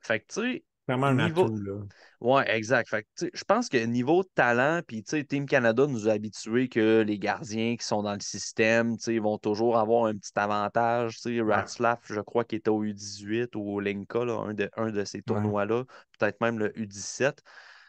[0.00, 0.64] Fait que, tu sais,
[0.98, 1.80] Vraiment un atout, là.
[2.20, 2.88] Oui, exact.
[3.20, 7.84] je pense que niveau talent, puis Team Canada nous a habitués que les gardiens qui
[7.84, 11.18] sont dans le système vont toujours avoir un petit avantage.
[11.26, 15.22] Ratzlaff, je crois qu'il était au U18 ou au Linka, un, de, un de ces
[15.22, 15.84] tournois-là,
[16.18, 17.38] peut-être même le U17.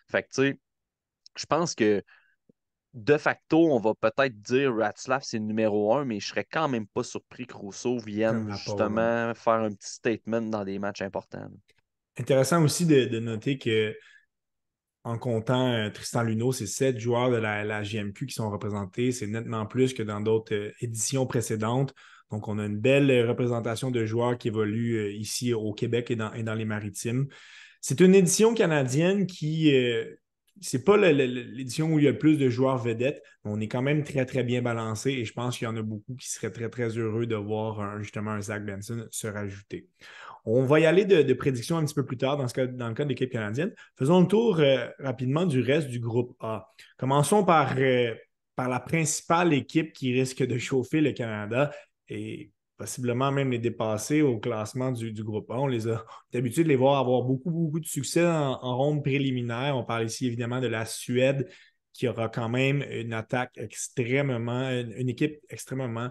[0.10, 0.58] Fait que,
[1.36, 2.04] je pense que
[2.94, 6.68] de facto, on va peut-être dire Ratzlaff, c'est le numéro un, mais je serais quand
[6.68, 11.50] même pas surpris que Rousseau vienne justement faire un petit statement dans des matchs importants.
[12.18, 13.96] Intéressant aussi de, noter que
[15.04, 19.12] en comptant euh, Tristan Luneau, c'est sept joueurs de la, GMQ qui sont représentés.
[19.12, 21.94] C'est nettement plus que dans d'autres euh, éditions précédentes.
[22.32, 26.16] Donc, on a une belle représentation de joueurs qui évoluent euh, ici au Québec et
[26.16, 27.28] dans, les Maritimes.
[27.82, 29.74] C'est une édition canadienne qui,
[30.62, 33.68] c'est pas l'édition où il y a le plus de joueurs vedettes, mais on est
[33.68, 36.30] quand même très, très bien balancé et je pense qu'il y en a beaucoup qui
[36.30, 39.90] seraient très, très heureux de voir justement un Zach Benson se rajouter.
[40.46, 43.10] On va y aller de, prédictions un petit peu plus tard dans, le cas de
[43.10, 43.74] l'équipe canadienne.
[43.98, 46.70] Faisons le tour euh, rapidement du reste du groupe A.
[46.98, 48.14] Commençons par, euh,
[48.56, 51.72] par la principale équipe qui risque de chauffer le Canada
[52.10, 55.56] et possiblement même les dépasser au classement du, groupe A.
[55.60, 59.78] On les a habitués de les voir avoir beaucoup, beaucoup de succès en, ronde préliminaire.
[59.78, 61.50] On parle ici évidemment de la Suède
[61.94, 66.10] qui aura quand même une attaque extrêmement, une équipe extrêmement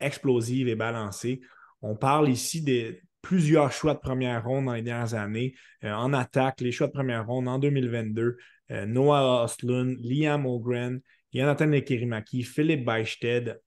[0.00, 1.42] explosive et balancée.
[1.82, 5.54] On parle ici des, plusieurs choix de première ronde dans les dernières années.
[5.82, 8.36] Euh, en attaque, les choix de première ronde en 2022,
[8.70, 11.00] euh, Noah Ostlund, Liam Ogren,
[11.32, 13.58] Jonathan Lekerimaki, Philippe Beisted.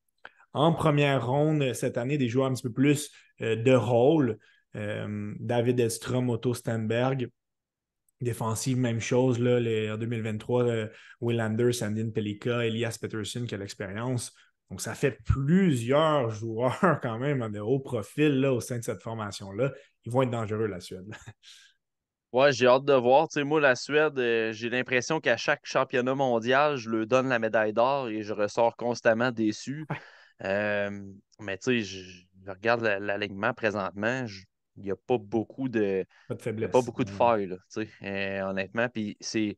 [0.54, 4.38] En première ronde cette année, des joueurs un petit peu plus euh, de rôle.
[4.74, 7.30] David Edstrom, Otto Stenberg.
[8.22, 9.40] Défensive, même chose.
[9.40, 9.58] Là,
[9.96, 10.90] en 2023,
[11.20, 14.36] Will Anders, Andin Pelika, Elias Peterson qui a l'expérience.
[14.70, 19.02] Donc, ça fait plusieurs joueurs quand même de haut profil là, au sein de cette
[19.02, 19.72] formation-là.
[20.06, 21.08] Ils vont être dangereux, la Suède.
[22.34, 23.30] Ouais, j'ai hâte de voir.
[23.30, 27.30] Tu sais, moi, la Suède, euh, j'ai l'impression qu'à chaque championnat mondial, je leur donne
[27.30, 29.86] la médaille d'or et je ressors constamment déçu.
[30.44, 30.92] Euh,
[31.40, 34.26] mais tu sais, je, regarde l'alignement présentement.
[34.76, 36.06] il n'y a pas beaucoup de.
[36.28, 36.72] Pas de faiblesse.
[36.72, 37.58] Pas beaucoup de failles,
[38.04, 38.90] euh, honnêtement.
[38.90, 39.56] Puis c'est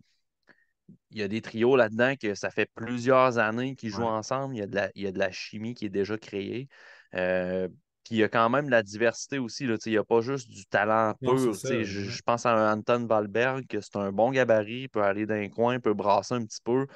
[1.11, 4.55] il y a des trios là-dedans que ça fait plusieurs années qu'ils jouent ensemble.
[4.55, 6.67] Il y, a de la, il y, a de la, chimie qui est déjà créée.
[7.15, 7.67] Euh,
[8.03, 9.65] puis il y a quand même de la diversité aussi.
[9.65, 9.75] Là.
[9.85, 11.37] Il n'y a pas juste du talent pur.
[11.37, 15.49] je, pense à un Anton Valberg, que c'est un bon gabarit, il peut aller d'un
[15.49, 16.87] coin, il peut brasser un petit peu.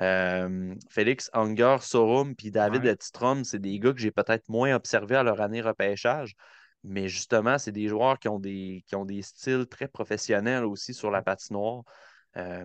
[0.00, 3.44] Euh, Félix Unger, Sorum, puis David ouais.
[3.44, 6.34] c'est des gars que j'ai peut-être moins observés à leur année repêchage.
[6.82, 10.94] Mais justement, c'est des joueurs qui ont des, qui ont des styles très professionnels aussi
[10.94, 11.82] sur la patinoire.
[12.36, 12.64] Euh,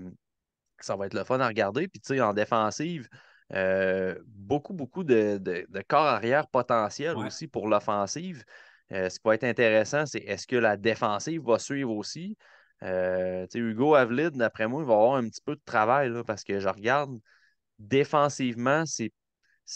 [0.84, 1.88] ça va être le fun à regarder.
[1.88, 3.08] Puis, tu sais, en défensive,
[3.54, 5.40] euh, beaucoup, beaucoup de,
[5.88, 8.44] corps arrière potentiel aussi pour l'offensive.
[8.92, 12.38] Euh, ce qui va être intéressant, c'est est-ce que la défensive va suivre aussi?
[12.84, 16.44] Euh, Hugo Avlid, d'après moi, il va avoir un petit peu de travail là, parce
[16.44, 17.18] que je regarde
[17.80, 19.12] défensivement, c'est,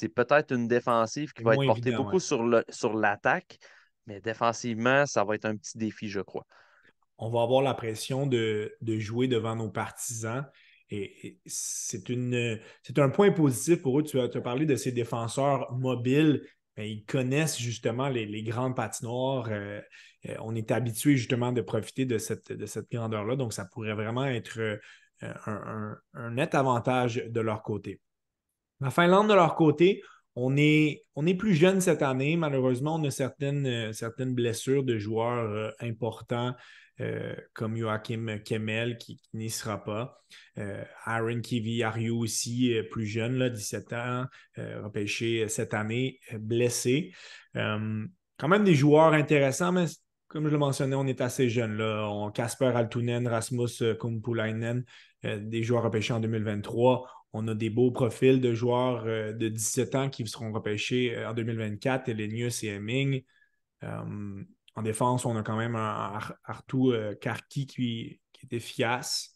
[0.09, 2.43] peut-être une défensive qui va être portée beaucoup sur
[2.93, 3.57] l'attaque,
[4.05, 6.45] mais défensivement, ça va être un petit défi, je crois.
[7.17, 10.45] On va avoir la pression de, de jouer devant nos partisans.
[10.91, 12.09] Et, c'est
[12.97, 14.03] un point positif pour eux.
[14.03, 16.43] Tu as, parlé de ces défenseurs mobiles.
[16.77, 19.47] ils connaissent justement les, grandes patinoires.
[19.49, 19.81] Euh,
[20.27, 23.35] euh, on est habitué justement de profiter de cette, de cette grandeur-là.
[23.35, 24.77] Donc, ça pourrait vraiment être euh,
[25.45, 28.01] un, net avantage de leur côté.
[28.81, 30.01] La Finlande, de leur côté,
[30.35, 32.37] on est, on est plus jeune cette année.
[32.37, 36.55] Malheureusement, on a certaines, certaines blessures de joueurs importants.
[37.01, 40.21] Euh, comme Joachim Kemmel qui, n'y sera pas.
[40.57, 44.25] Euh, Aaron Kivi Ariou aussi, euh, plus jeune, là, 17 ans,
[44.57, 47.13] repêché cette année, blessé.
[47.53, 49.85] quand même des joueurs intéressants, mais
[50.27, 51.81] comme je le mentionnais, on est assez jeune.
[52.33, 54.83] Kasper Altunen, Rasmus Kumpulainen,
[55.23, 57.09] des joueurs repêchés en 2023.
[57.33, 62.09] On a des beaux profils de joueurs de 17 ans qui seront repêchés en 2024,
[62.09, 63.23] Elenius et Hemming.
[64.75, 69.35] En défense, on a quand même un Artou euh, Karki qui, est efficace.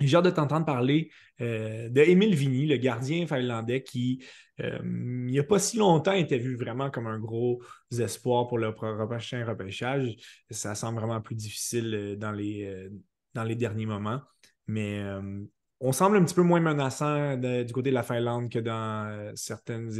[0.00, 4.22] J'ai hâte de t'entendre parler euh, de Vigny, le gardien finlandais qui,
[4.60, 7.62] euh, il n'y a pas si longtemps, était vu vraiment comme un gros
[7.98, 10.16] espoir pour le prochain repêchage.
[10.50, 12.90] Ça semble vraiment plus difficile dans les,
[13.32, 14.20] dans les derniers moments.
[14.66, 15.02] Mais
[15.80, 19.90] on semble un petit peu moins menaçant du côté de la Finlande que dans certaines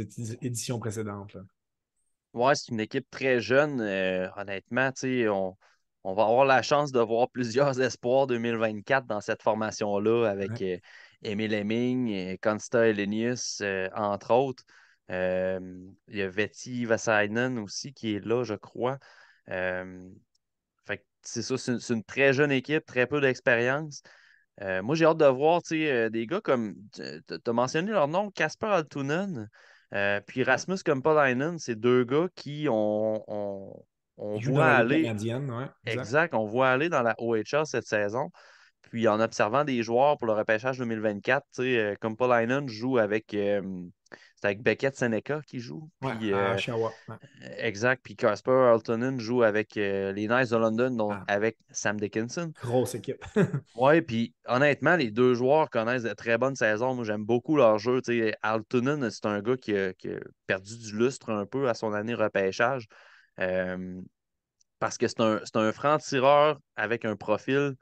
[0.41, 1.37] éditions précédentes.
[2.37, 3.81] Ouais, c'est une équipe très jeune.
[3.81, 5.57] Euh, honnêtement, on,
[6.03, 10.77] on va avoir la chance de voir plusieurs espoirs 2024 dans cette formation-là avec euh,
[11.23, 14.63] Emile Hemming, et Consta Elenius, euh, entre autres.
[15.09, 18.99] il y a Vetty Vasainen aussi qui est là, je crois.
[21.23, 24.03] c'est ça, c'est une, très jeune équipe, très peu d'expérience.
[24.61, 26.75] moi, j'ai hâte de voir des gars comme.
[26.93, 27.03] Tu
[27.47, 29.49] as mentionné leur nom, Casper Altunen.
[29.93, 33.73] Euh, puis Rasmus Kumpalainen, c'est deux gars qui ont, on,
[34.17, 35.03] on voit aller.
[35.85, 36.33] exact.
[36.33, 38.29] on voit aller dans la OHL cette saison.
[38.89, 43.33] Puis en observant des joueurs pour le repêchage 2024, tu sais, euh, Kumpalainen joue avec.
[43.33, 43.61] Euh,
[44.43, 45.89] avec Beckett Seneca qui joue.
[45.99, 46.55] Puis, à
[47.57, 48.01] Exact.
[48.03, 51.23] Puis Casper Altonen joue avec les Knights de London, donc ah.
[51.27, 52.53] avec Sam Dickinson.
[52.61, 53.25] Grosse équipe.
[53.75, 56.93] oui, puis honnêtement, les deux joueurs connaissent de très bonnes saisons.
[56.93, 57.99] Moi, j'aime beaucoup leur jeu.
[58.43, 59.91] Altonen, c'est un gars qui a,
[60.45, 62.87] perdu du lustre un peu à son année repêchage.
[64.79, 67.73] parce que c'est un, un franc-tireur avec un profil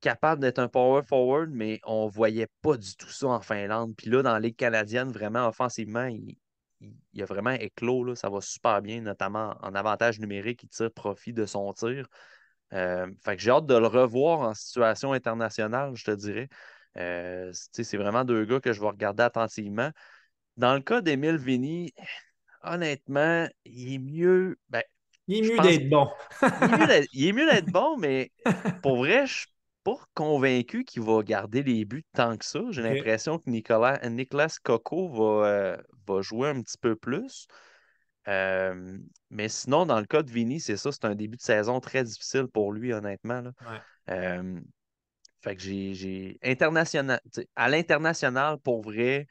[0.00, 3.94] capable d'être un power forward, mais on ne voyait pas du tout ça en Finlande.
[3.96, 6.36] Puis là, dans la Ligue canadienne, vraiment offensivement, il,
[6.80, 8.04] il, a vraiment éclos.
[8.04, 10.62] Là, ça va super bien, notamment en avantage numérique.
[10.62, 12.08] Il tire profit de son tir.
[12.72, 16.48] Euh, fait que j'ai hâte de le revoir en situation internationale, je te dirais.
[16.96, 19.90] Euh, c'est vraiment deux gars que je vais regarder attentivement.
[20.56, 21.92] Dans le cas d'Emile Vini,
[22.62, 24.58] honnêtement, il est mieux.
[24.68, 24.82] Ben,
[25.28, 26.08] il est mieux d'être bon.
[27.12, 28.32] il est mieux d'être bon, mais
[28.82, 29.46] pour vrai, je
[29.86, 32.58] pas convaincu qu'il va garder les buts tant que ça.
[32.70, 35.76] J'ai l'impression que Nicolas, Nicolas Coco va, euh,
[36.08, 37.46] va jouer un petit peu plus.
[38.26, 38.98] Euh,
[39.30, 42.02] mais sinon, dans le cas de Vini, c'est ça, c'est un début de saison très
[42.02, 43.44] difficile pour lui, honnêtement.
[44.10, 44.60] Euh,
[45.42, 47.20] fait que j'ai international.
[47.54, 49.28] À l'international, pour vrai,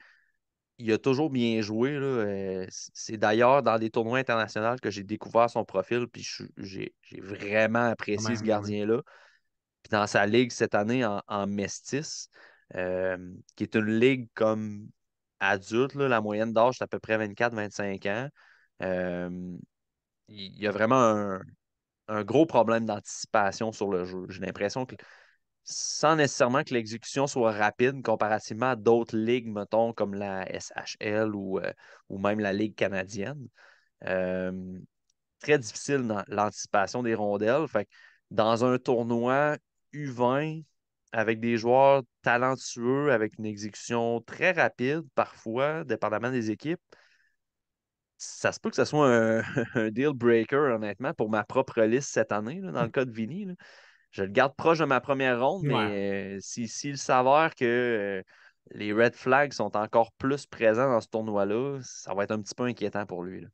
[0.78, 2.66] il a toujours bien joué.
[2.70, 6.26] C'est d'ailleurs dans des tournois internationaux que j'ai découvert son profil, puis
[6.56, 9.02] j'ai vraiment apprécié ce gardien-là.
[9.90, 12.28] Dans sa ligue cette année en, Mestis,
[12.72, 14.88] qui est une ligue comme
[15.40, 18.28] adulte, la moyenne d'âge, c'est à peu près 24-25 ans.
[18.82, 19.56] Euh,
[20.28, 21.40] il y a vraiment
[22.08, 24.26] un, gros problème d'anticipation sur le jeu.
[24.28, 24.96] J'ai l'impression que
[25.64, 31.58] sans nécessairement que l'exécution soit rapide comparativement à d'autres ligues, mettons, comme la SHL ou,
[31.58, 31.72] euh,
[32.08, 33.48] ou même la Ligue canadienne.
[34.04, 34.78] Euh,
[35.40, 37.66] très difficile dans l'anticipation des rondelles.
[37.68, 37.88] Fait
[38.30, 39.56] dans un tournoi
[39.92, 40.64] U20
[41.12, 46.80] avec des joueurs talentueux, avec une exécution très rapide, parfois, dépendamment des équipes,
[48.18, 49.42] ça se peut que ce soit un,
[49.90, 53.46] deal breaker, honnêtement, pour ma propre liste cette année, dans le cas de Vini.
[54.10, 58.22] Je le garde proche de ma première ronde, mais euh, s'il s'avère que euh,
[58.70, 62.54] les red flags sont encore plus présents dans ce tournoi-là, ça va être un petit
[62.54, 63.44] peu inquiétant pour lui.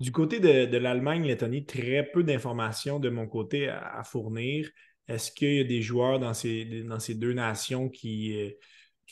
[0.00, 4.68] Du côté de, l'Allemagne, Lettonie, très peu d'informations de mon côté à, fournir.
[5.08, 8.36] Est-ce qu'il y a des joueurs dans ces, dans ces deux nations qui,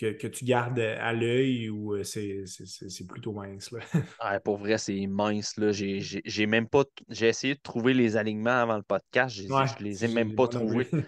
[0.00, 3.70] euh, que, tu gardes à l'œil ou euh, c'est plutôt mince?
[3.70, 4.40] Là?
[4.44, 5.54] pour vrai, c'est mince.
[5.70, 6.84] J'ai même pas.
[7.08, 9.36] J'ai essayé de trouver les alignements avant le podcast.
[9.36, 10.88] Je ne les ai même pas trouvés.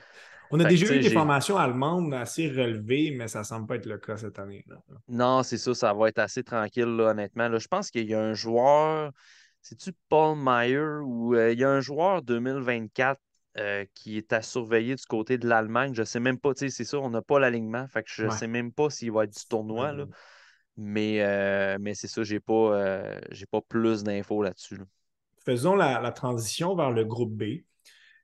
[0.51, 3.87] On a déjà eu des formations allemandes assez relevées, mais ça ne semble pas être
[3.87, 4.65] le cas cette année.
[4.69, 4.77] Là.
[5.09, 7.59] Non, c'est ça, ça va être assez tranquille, honnêtement.
[7.59, 9.11] je pense qu'il y a un joueur,
[9.61, 13.21] c'est-tu Paul Meyer ou euh, il y a un joueur 2024
[13.59, 15.95] euh, qui est à surveiller du côté de l'Allemagne.
[15.95, 18.31] Je ne sais même pas, c'est ça, on n'a pas l'alignement, fait que je ne
[18.31, 19.95] sais même pas s'il va être du tournoi.
[20.77, 23.19] Mais, euh, mais c'est ça, je n'ai pas, euh,
[23.51, 24.79] pas plus d'infos là-dessus.
[25.43, 27.63] Faisons la, transition vers le groupe B.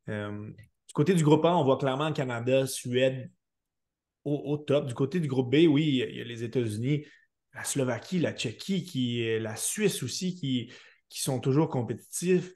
[0.07, 3.31] du côté du groupe A, on voit clairement Canada, Suède
[4.25, 4.87] au, top.
[4.87, 7.07] Du côté du groupe B, oui, il y a les États-Unis,
[7.55, 10.71] la Slovaquie, la Tchéquie, qui, la Suisse aussi, qui,
[11.09, 12.53] qui sont toujours compétitifs.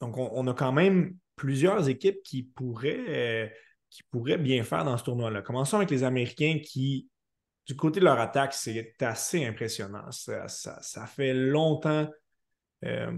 [0.00, 3.46] Donc, on, a quand même plusieurs équipes qui pourraient, euh,
[3.88, 5.40] qui pourraient bien faire dans ce tournoi-là.
[5.40, 7.08] Commençons avec les Américains qui,
[7.66, 10.10] du côté de leur attaque, c'est assez impressionnant.
[10.10, 12.06] Ça, fait longtemps
[12.84, 13.12] euh,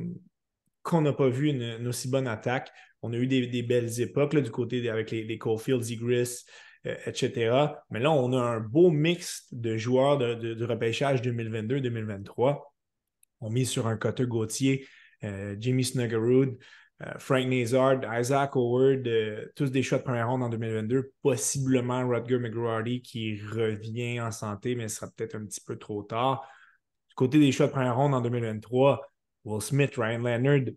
[0.82, 2.70] qu'on n'a pas vu une, aussi bonne attaque.
[3.02, 5.38] On a eu des, belles époques du côté avec les, les
[5.80, 6.44] Zigris,
[6.86, 7.56] euh, etc.
[7.90, 12.60] Mais là, on a un beau mix de joueurs de, repêchage 2022-2023.
[13.40, 14.86] On mise sur un Cotter Gauthier,
[15.58, 16.58] Jimmy Snuggerud,
[17.18, 21.12] Frank Nazard, Isaac Howard, euh, tous des choix de première ronde en 2022.
[21.22, 26.02] Possiblement Rutger McGrady qui revient en santé, mais ce sera peut-être un petit peu trop
[26.02, 26.46] tard.
[27.08, 29.00] Du côté des choix de première ronde en 2023,
[29.44, 30.74] Will Smith, Ryan Leonard,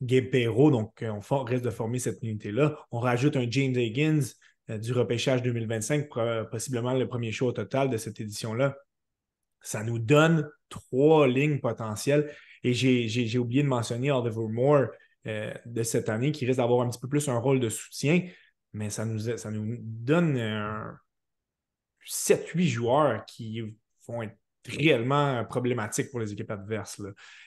[0.00, 2.78] Gabe Perrault, donc euh, on reste de former cette unité-là.
[2.90, 4.22] On rajoute un James Higgins
[4.68, 6.08] du repêchage 2025,
[6.50, 8.74] possiblement le premier choix au total de cette édition-là.
[9.60, 12.34] Ça nous donne trois lignes potentielles.
[12.62, 14.86] Et j'ai oublié de mentionner Oliver Moore,
[15.26, 18.28] euh, de cette année qui risque d'avoir un petit peu plus un rôle de soutien,
[18.72, 20.36] mais ça nous, ça nous donne
[22.06, 23.62] 7-8 joueurs qui
[24.06, 27.00] vont être réellement problématiques pour les équipes adverses.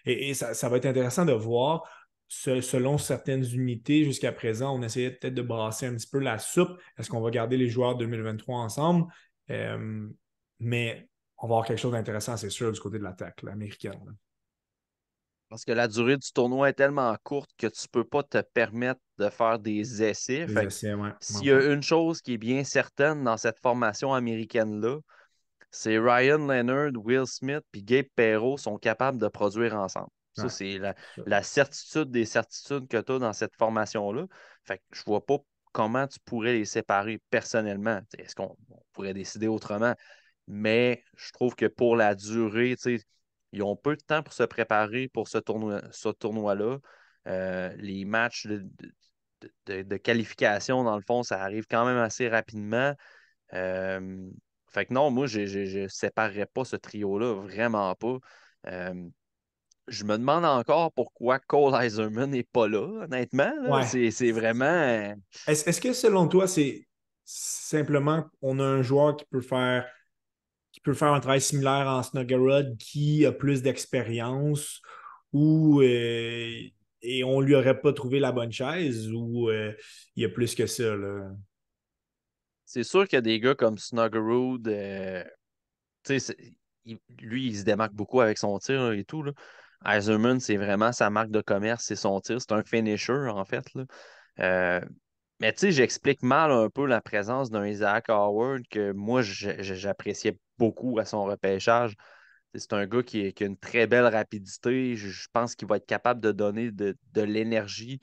[0.05, 1.83] Et, ça, va être intéressant de voir.
[2.27, 6.79] selon certaines unités, jusqu'à présent, on essayait peut-être de brasser un petit peu la soupe.
[6.97, 9.11] Est-ce qu'on va garder les joueurs 2023 ensemble?
[9.49, 10.07] Euh,
[10.59, 14.15] mais on va avoir quelque chose d'intéressant, c'est sûr, du côté de l'attaque américaine.
[15.49, 18.41] Parce que la durée du tournoi est tellement courte que tu ne peux pas te
[18.41, 20.45] permettre de faire des essais.
[21.19, 24.99] S'il y a une chose qui est bien certaine dans cette formation américaine-là,
[25.71, 30.09] c'est Ryan Leonard, Will Smith et Gabe Perrault sont capables de produire ensemble.
[30.33, 30.79] Ça, c'est
[31.25, 34.25] la, certitude des certitudes que tu as dans cette formation-là.
[34.65, 35.37] Fait que je vois pas
[35.71, 37.99] comment tu pourrais les séparer personnellement.
[38.17, 38.55] Est-ce qu'on
[38.93, 39.95] pourrait décider autrement?
[40.47, 43.05] Mais je trouve que pour la durée, tu sais,
[43.57, 45.81] ils ont peu de temps pour se préparer pour ce tournoi-là.
[45.91, 46.55] Ce tournoi.
[47.27, 52.93] Euh, les matchs de, qualification, dans le fond, ça arrive quand même assez rapidement.
[53.53, 54.29] Euh,
[54.69, 55.41] fait que non, moi, je
[55.83, 58.17] ne séparerais pas ce trio-là, vraiment pas.
[58.67, 58.93] Euh,
[59.87, 63.51] je me demande encore pourquoi Cole Eiserman n'est pas là, honnêtement.
[63.83, 65.15] C'est vraiment.
[65.47, 66.87] Est-ce que selon toi, c'est
[67.25, 69.85] simplement on a un joueur qui peut faire
[70.77, 74.79] qui peut faire un travail similaire en Snuggerud qui a plus d'expérience
[75.33, 76.71] ou et
[77.25, 80.93] on lui aurait pas trouvé la bonne chaise ou il y a plus que ça?
[82.63, 85.23] C'est sûr qu'il y a des gars comme Snuggerud, euh,
[87.21, 89.23] lui, il se démarque beaucoup avec son tir et tout.
[89.23, 89.31] Là.
[90.39, 92.39] C'est vraiment sa marque de commerce, c'est son tir.
[92.39, 93.73] C'est un finisher, en fait.
[93.73, 93.85] Là.
[94.41, 94.81] Euh,
[95.39, 100.37] mais tu sais, j'explique mal un peu la présence d'un Isaac Howard que moi, j'appréciais
[100.57, 101.95] beaucoup à son repêchage.
[102.55, 104.95] C'est un gars qui, a une très belle rapidité.
[104.95, 107.99] Je, pense qu'il va être capable de donner de, de l'énergie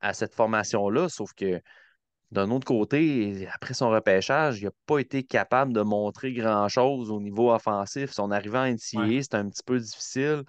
[0.00, 1.60] à cette formation-là, sauf que
[2.30, 7.20] d'un autre côté, après son repêchage, il n'a pas été capable de montrer grand-chose au
[7.20, 8.10] niveau offensif.
[8.10, 10.42] Son arrivée en NCAA, c'était un petit peu difficile,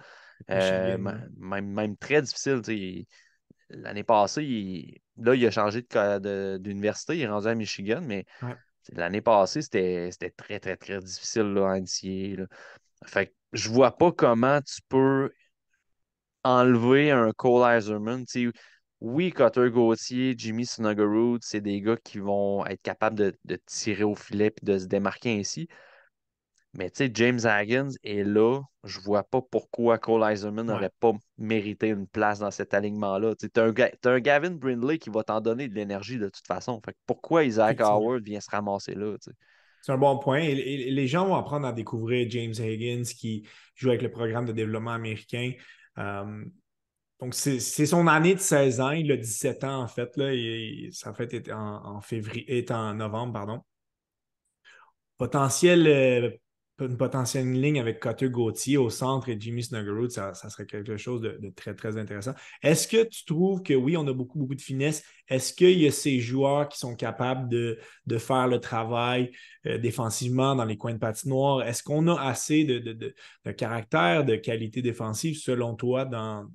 [0.50, 2.60] euh, même, même, très difficile.
[3.70, 5.82] L'année passée, il, là, il a changé
[6.58, 8.26] d'université, il est rendu à Michigan, mais
[8.92, 12.46] l'année passée, c'était très, très, très difficile là, en NCAA.
[13.06, 15.30] Fait que je vois pas comment tu peux
[16.44, 18.24] enlever un Cole Eiserman
[19.00, 24.14] oui, Cutter Gauthier, Jimmy Snuggerud, c'est des gars qui vont être capables de, tirer au
[24.14, 25.68] filet et de se démarquer ainsi.
[26.74, 28.60] Mais tu sais, James Haggins est là.
[28.84, 33.34] Je vois pas pourquoi Cole Eiserman n'aurait pas mérité une place dans cet alignement-là.
[33.34, 36.80] Tu as, un Gavin Brindley qui va t'en donner de l'énergie de toute façon.
[36.84, 39.16] Fait pourquoi Isaac Howard vient se ramasser là?
[39.82, 40.38] C'est un bon point.
[40.38, 44.52] Et, les gens vont apprendre à découvrir James Higgins qui joue avec le programme de
[44.52, 45.52] développement américain.
[45.98, 46.44] Euh,
[47.18, 48.90] donc, c'est son année de 16 ans.
[48.92, 50.16] Il a 17 ans, en fait.
[50.16, 53.60] Là, et, sa fête est en, février, est en novembre, pardon.
[55.18, 56.30] Potentiel, euh,
[56.86, 61.20] une potentielle ligne avec Cutter Gauthier au centre et Jimmy Snuggerud, ça, serait quelque chose
[61.20, 62.32] de, très, très intéressant.
[62.62, 65.02] Est-ce que tu trouves que oui, on a beaucoup, beaucoup de finesse?
[65.28, 67.78] Est-ce qu'il y a ces joueurs qui sont capables de,
[68.18, 69.30] faire le travail
[69.66, 71.62] euh, défensivement dans les coins de patinoire?
[71.62, 76.46] Est-ce qu'on a assez de, de, caractère, de qualité défensive, selon toi, dans,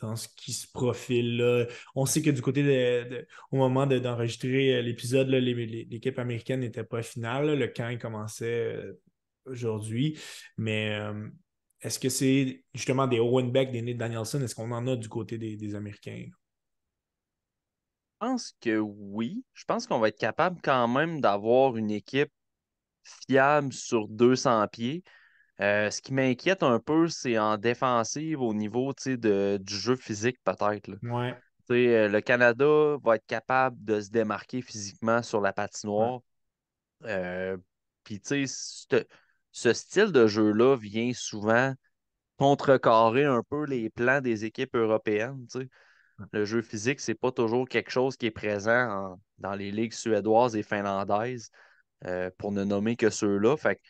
[0.00, 1.66] dans ce qui se profile là?
[1.94, 7.02] On sait que du côté de, au moment d'enregistrer euh, l'épisode, l'équipe américaine n'était pas
[7.02, 7.58] finale.
[7.58, 9.00] Le camp commençait euh,
[9.46, 10.18] aujourd'hui.
[10.56, 11.28] Mais euh,
[11.80, 14.40] est-ce que c'est justement des Owen Beck, des Nate Danielson?
[14.40, 16.26] Est-ce qu'on en a du côté des, Américains?
[16.28, 19.44] Je pense que oui.
[19.52, 22.32] Je pense qu'on va être capable quand même d'avoir une équipe
[23.04, 25.04] fiable sur 200 pieds.
[25.60, 30.38] Euh, ce qui m'inquiète un peu, c'est en défensive au niveau de, du jeu physique,
[30.44, 30.90] peut-être.
[31.02, 31.34] Ouais.
[31.70, 36.20] Euh, le Canada va être capable de se démarquer physiquement sur la patinoire.
[37.04, 37.56] Euh,
[38.04, 39.06] puis, tu sais,
[39.56, 41.72] ce style de jeu-là vient souvent
[42.36, 45.46] contrecarrer un peu les plans des équipes européennes.
[46.32, 50.56] Le jeu physique, c'est pas toujours quelque chose qui est présent dans les ligues suédoises
[50.56, 51.48] et finlandaises,
[52.36, 53.56] pour ne nommer que ceux-là.
[53.56, 53.80] Fait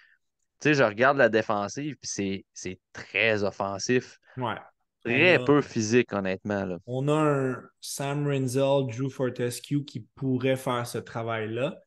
[0.64, 4.20] je regarde la défensive, puis c'est très offensif.
[4.36, 4.54] Ouais.
[5.04, 6.64] Très peu physique, honnêtement.
[6.64, 6.78] Là.
[6.86, 11.80] On a un Sam Renzel, Drew Fortescue qui pourrait faire ce travail-là.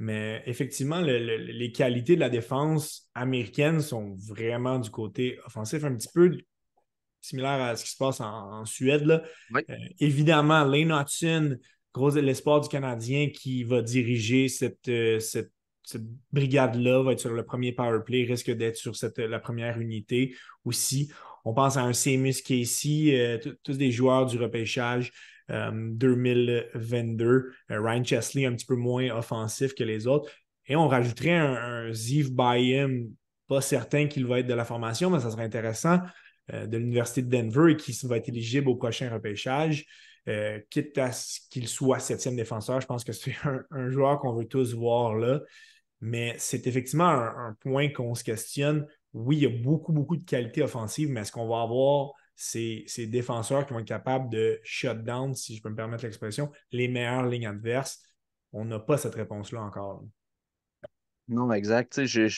[0.00, 6.08] Mais effectivement, les qualités de la défense américaine sont vraiment du côté offensif, un petit
[6.12, 6.38] peu
[7.20, 9.04] similaire à ce qui se passe en, Suède.
[9.04, 9.22] Là.
[9.54, 11.58] Euh, évidemment, Lane Hudson,
[11.92, 17.32] gros l'espoir du Canadien qui va diriger cette, euh, cette cette brigade-là va être sur
[17.32, 21.10] le premier power play, risque d'être sur cette, la première unité aussi.
[21.44, 25.10] On pense à un Seamus Casey, euh, tous des joueurs du repêchage
[25.50, 27.26] 2022.
[27.26, 30.30] Euh, euh, Ryan Chesley un petit peu moins offensif que les autres.
[30.66, 33.10] Et on rajouterait un, un Ziv Bayem,
[33.48, 35.98] pas certain qu'il va être de la formation, mais ça serait intéressant,
[36.52, 39.86] de l'Université de Denver et qui va être éligible au prochain repêchage.
[40.68, 43.34] quitte à ce qu'il soit septième défenseur, je pense que c'est
[43.70, 45.40] un joueur qu'on veut tous voir là.
[46.00, 48.86] Mais c'est effectivement un, point qu'on se questionne.
[49.12, 53.06] Oui, il y a beaucoup, beaucoup de qualité offensive, mais est-ce qu'on va avoir ces,
[53.06, 56.88] défenseurs qui vont être capables de shut down, si je peux me permettre l'expression, les
[56.88, 58.02] meilleures lignes adverses?
[58.52, 60.04] On n'a pas cette réponse-là encore.
[61.28, 62.04] Non, exact.
[62.06, 62.28] Je,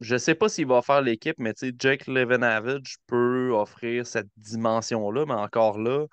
[0.00, 5.26] je ne sais pas s'il va faire l'équipe, mais Jake Levenavage peut offrir cette dimension-là,
[5.26, 6.06] mais encore là,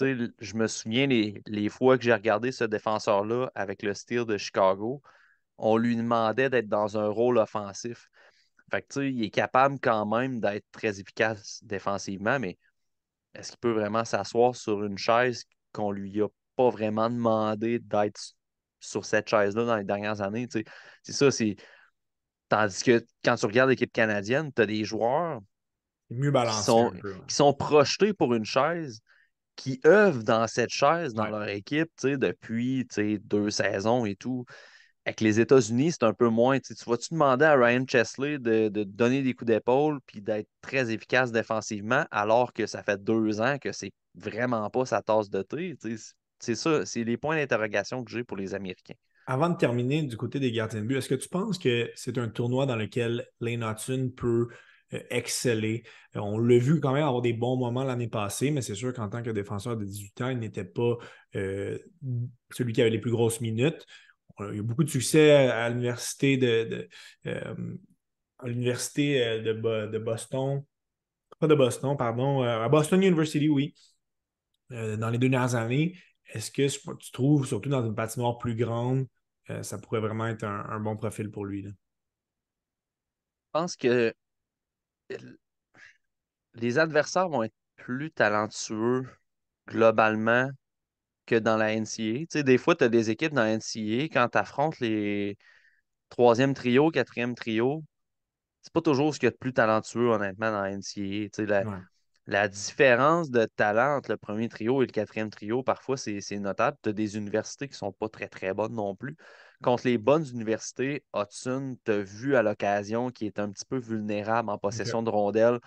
[0.00, 4.38] je me souviens les, les fois que j'ai regardé ce défenseur-là avec le style de
[4.38, 5.02] Chicago
[5.60, 8.09] on lui demandait d'être dans un rôle offensif.
[8.70, 12.58] Fait que, il est capable quand même d'être très efficace défensivement, mais
[13.34, 18.20] est-ce qu'il peut vraiment s'asseoir sur une chaise qu'on lui a pas vraiment demandé d'être
[18.80, 20.48] sur cette chaise-là dans les dernières années.
[21.02, 21.56] C'est ça, c'est.
[22.48, 25.40] Tandis que quand tu regardes l'équipe canadienne, tu as des joueurs
[26.08, 26.92] mieux qui, sont,
[27.28, 29.00] qui sont projetés pour une chaise,
[29.54, 32.88] qui œuvrent dans cette chaise, dans leur équipe, depuis
[33.22, 34.44] deux saisons et tout.
[35.06, 36.58] Avec les États-Unis, c'est un peu moins.
[36.60, 41.32] Tu vas-tu demander à Ryan Chesley de, donner des coups d'épaule puis d'être très efficace
[41.32, 45.76] défensivement alors que ça fait deux ans que c'est vraiment pas sa tasse de thé?
[46.38, 48.94] C'est ça, c'est les points d'interrogation que j'ai pour les Américains.
[49.26, 52.18] Avant de terminer du côté des gardiens de but, est-ce que tu penses que c'est
[52.18, 53.64] un tournoi dans lequel Lane
[54.16, 54.48] peut
[54.92, 55.84] euh, exceller?
[56.16, 58.92] Euh, on l'a vu quand même avoir des bons moments l'année passée, mais c'est sûr
[58.92, 60.96] qu'en tant que défenseur de 18 ans, il n'était pas
[61.36, 61.78] euh,
[62.50, 63.86] celui qui avait les plus grosses minutes.
[64.38, 66.88] Il y a beaucoup de succès à, l'université de,
[67.26, 69.52] à l'université de,
[69.86, 70.64] de, Boston.
[71.38, 72.42] Pas de Boston, pardon.
[72.42, 73.74] À Boston University, oui.
[74.70, 75.98] dans les deux dernières années.
[76.32, 79.06] Est-ce que tu trouves, surtout dans une patinoire plus grande,
[79.62, 81.62] ça pourrait vraiment être un, bon profil pour lui?
[81.64, 81.72] Je
[83.52, 84.14] pense que
[86.54, 89.06] les adversaires vont être plus talentueux
[89.66, 90.50] globalement
[91.30, 92.20] que dans la NCA.
[92.20, 95.38] Tu sais, des fois, tu as des équipes dans la NCA, quand tu affrontes les
[96.08, 97.84] troisième trio, quatrième trio,
[98.62, 101.28] c'est pas toujours ce qu'il y a de plus talentueux, honnêtement, dans la NCA.
[101.28, 101.64] Tu sais, la,
[102.26, 106.76] la, différence de talent entre le premier trio et le quatrième trio, parfois, c'est notable.
[106.82, 109.16] Tu as des universités qui sont pas très, très bonnes non plus.
[109.62, 113.78] Contre les bonnes universités, Hudson, tu as vu à l'occasion qui est un petit peu
[113.78, 115.60] vulnérable en possession de rondelles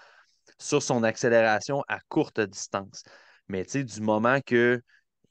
[0.60, 3.04] sur son accélération à courte distance.
[3.48, 4.82] Mais tu sais, du moment que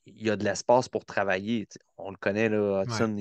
[0.07, 1.69] il y a de l'espace pour travailler.
[1.97, 3.17] On le connaît, là, Hudson,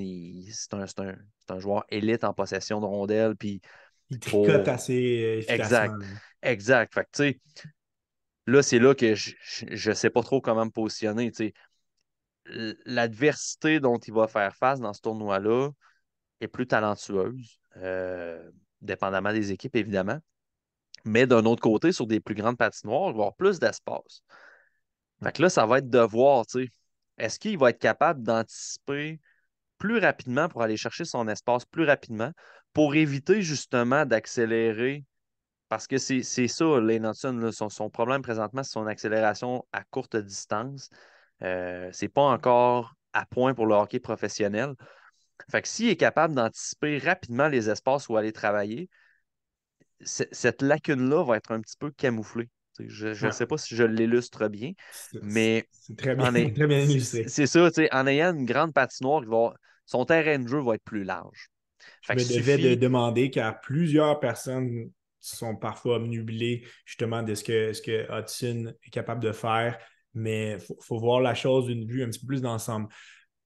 [0.50, 1.16] c'est un,
[1.48, 3.36] un, joueur élite en possession de rondelles.
[3.36, 3.60] Puis
[4.10, 5.64] il tricote assez euh, efficacement.
[5.64, 5.94] Exact.
[6.42, 6.94] Exact.
[6.94, 7.38] Fait que,
[8.46, 11.32] là, c'est là que je ne sais pas trop comment me positionner.
[12.46, 15.70] L'adversité dont il va faire face dans ce tournoi-là
[16.40, 20.18] est plus talentueuse, euh, dépendamment des équipes, évidemment.
[21.04, 24.22] Mais d'un autre côté, sur des plus grandes patinoires, il va y avoir plus d'espace.
[25.22, 26.72] Fait que là, ça va être de voir, tu sais,
[27.18, 29.20] est-ce qu'il va être capable d'anticiper
[29.78, 32.32] plus rapidement pour aller chercher son espace plus rapidement
[32.72, 35.04] pour éviter justement d'accélérer?
[35.68, 40.16] Parce que c'est ça, Lane Hudson, son, son, problème présentement, c'est son accélération à courte
[40.16, 40.90] distance.
[41.42, 44.74] Euh, c'est pas encore à point pour le hockey professionnel.
[45.50, 48.88] Fait que s'il est capable d'anticiper rapidement les espaces où aller travailler,
[50.02, 52.48] cette lacune-là va être un petit peu camouflée.
[52.80, 54.72] Je ne sais pas si je l'illustre bien,
[55.22, 55.68] mais.
[55.72, 57.24] C'est très bien, très bien illustré.
[57.28, 59.54] C'est ça, en ayant une grande patinoire,
[59.86, 61.50] son terrain de jeu va être plus large.
[62.08, 67.72] je me devais de demander car plusieurs personnes sont parfois obnubilées justement de ce que,
[67.72, 69.78] ce que Hudson est capable de faire,
[70.14, 72.88] mais il faut, voir la chose d'une vue un petit peu plus d'ensemble.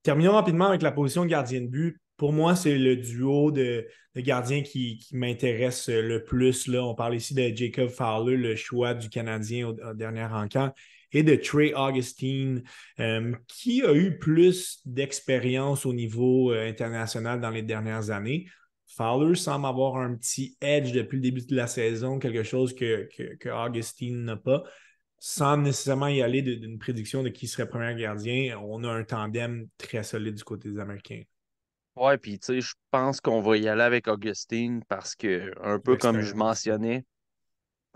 [0.03, 3.87] Terminons rapidement avec la position de gardien de but pour moi, c'est le duo de,
[4.15, 6.67] gardiens qui, m'intéresse le plus.
[6.67, 6.83] Là.
[6.83, 10.73] On parle ici de Jacob Fowler, le choix du Canadien au, dernier encamp,
[11.11, 12.63] et de Trey Augustine,
[12.99, 18.47] euh, qui a eu plus d'expérience au niveau euh, international dans les dernières années.
[18.87, 23.07] Fowler semble avoir un petit edge depuis le début de la saison, quelque chose que,
[23.39, 24.63] que, Augustine n'a pas.
[25.19, 29.67] Sans nécessairement y aller d'une prédiction de qui serait premier gardien, on a un tandem
[29.77, 31.23] très solide du côté des Américains.
[31.97, 35.79] Ouais, puis tu sais, je pense qu'on va y aller avec Augustine parce que, un
[35.79, 37.05] peu comme je mentionnais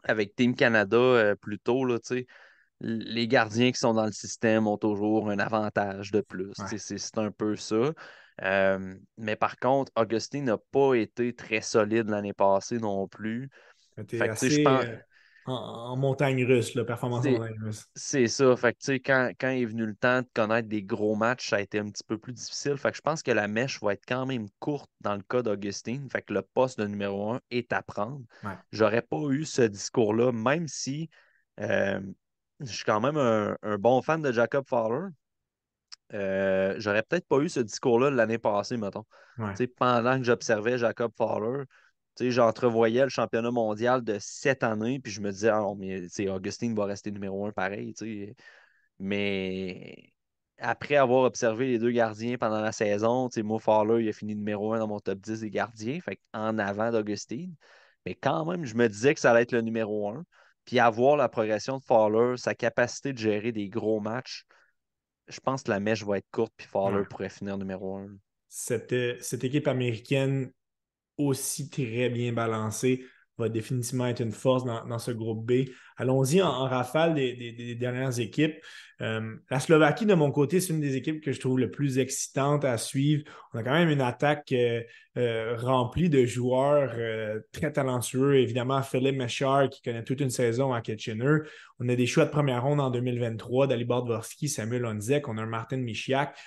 [0.03, 1.97] avec Team Canada euh, plus tôt, là,
[2.79, 6.51] les gardiens qui sont dans le système ont toujours un avantage de plus.
[6.77, 7.93] C'est un peu ça.
[8.41, 13.49] Euh, mais par contre, Augustine n'a pas été très solide l'année passée non plus.
[14.09, 14.85] Fait je pense...
[15.45, 17.87] En, montagne russe, la performance en montagne russe.
[17.95, 18.55] C'est ça.
[18.55, 21.61] Fait que, quand, quand est venu le temps de connaître des gros matchs, ça a
[21.61, 22.77] été un petit peu plus difficile.
[22.77, 25.41] Fait que je pense que la mèche va être quand même courte dans le cas
[25.41, 26.09] d'Augustine.
[26.09, 28.21] Fait que le poste de numéro un est à prendre.
[28.71, 31.09] J'aurais pas eu ce discours-là, même si
[31.59, 31.99] euh,
[32.59, 35.09] je suis quand même un, bon fan de Jacob Fowler.
[36.13, 39.05] Euh, j'aurais peut-être pas eu ce discours-là l'année passée, mettons.
[39.77, 41.63] Pendant que j'observais Jacob Fowler,
[42.29, 46.85] j'entrevoyais le championnat mondial de cette année, puis je me disais, ah, mais Augustine va
[46.85, 47.95] rester numéro un pareil.
[48.99, 50.11] Mais
[50.59, 54.73] après avoir observé les deux gardiens pendant la saison, Mo Fowler, il a fini numéro
[54.73, 57.55] un dans mon top 10 des gardiens, fait en avant d'Augustine.
[58.05, 60.23] Mais quand même, je me disais que ça allait être le numéro un.
[60.65, 64.45] Puis avoir la progression de Fowler, sa capacité de gérer des gros matchs,
[65.27, 68.09] je pense que la mèche va être courte, puis Fowler pourrait finir numéro un.
[68.47, 70.51] Cette, cette équipe américaine
[71.17, 73.05] aussi très bien balancé.
[73.37, 75.69] va définitivement être une force dans, ce groupe B.
[75.97, 78.55] Allons-y en, rafale des, dernières équipes.
[79.01, 81.97] Euh, la Slovaquie, de mon côté, c'est une des équipes que je trouve le plus
[81.97, 83.23] excitante à suivre.
[83.53, 84.83] On a quand même une attaque euh,
[85.17, 86.93] euh, remplie de joueurs
[87.51, 88.37] très talentueux.
[88.37, 91.39] Évidemment, Philippe Mechard, qui connaît toute une saison à Kitchener.
[91.79, 95.27] On a des choix de première ronde en 2023, Dalibor Dvorsky, Samuel Onzek.
[95.27, 96.37] On a un Martin Michiak.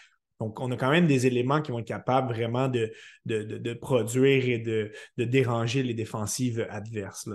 [0.40, 2.92] Donc, on a quand même des éléments qui vont être capables vraiment de,
[3.24, 7.28] de, produire et de, déranger les défensives adverses.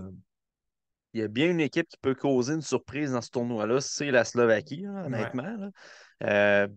[1.14, 4.12] Il y a bien une équipe qui peut causer une surprise dans ce tournoi-là, c'est
[4.12, 5.72] la Slovaquie, honnêtement.
[6.24, 6.68] Euh,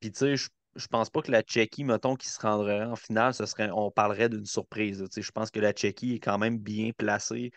[0.00, 2.96] puis, tu sais, je ne pense pas que la Tchéquie, mettons, qui se rendrait en
[2.96, 5.04] finale, ce serait, on parlerait d'une surprise.
[5.16, 7.50] Je pense que la Tchéquie est quand même bien placée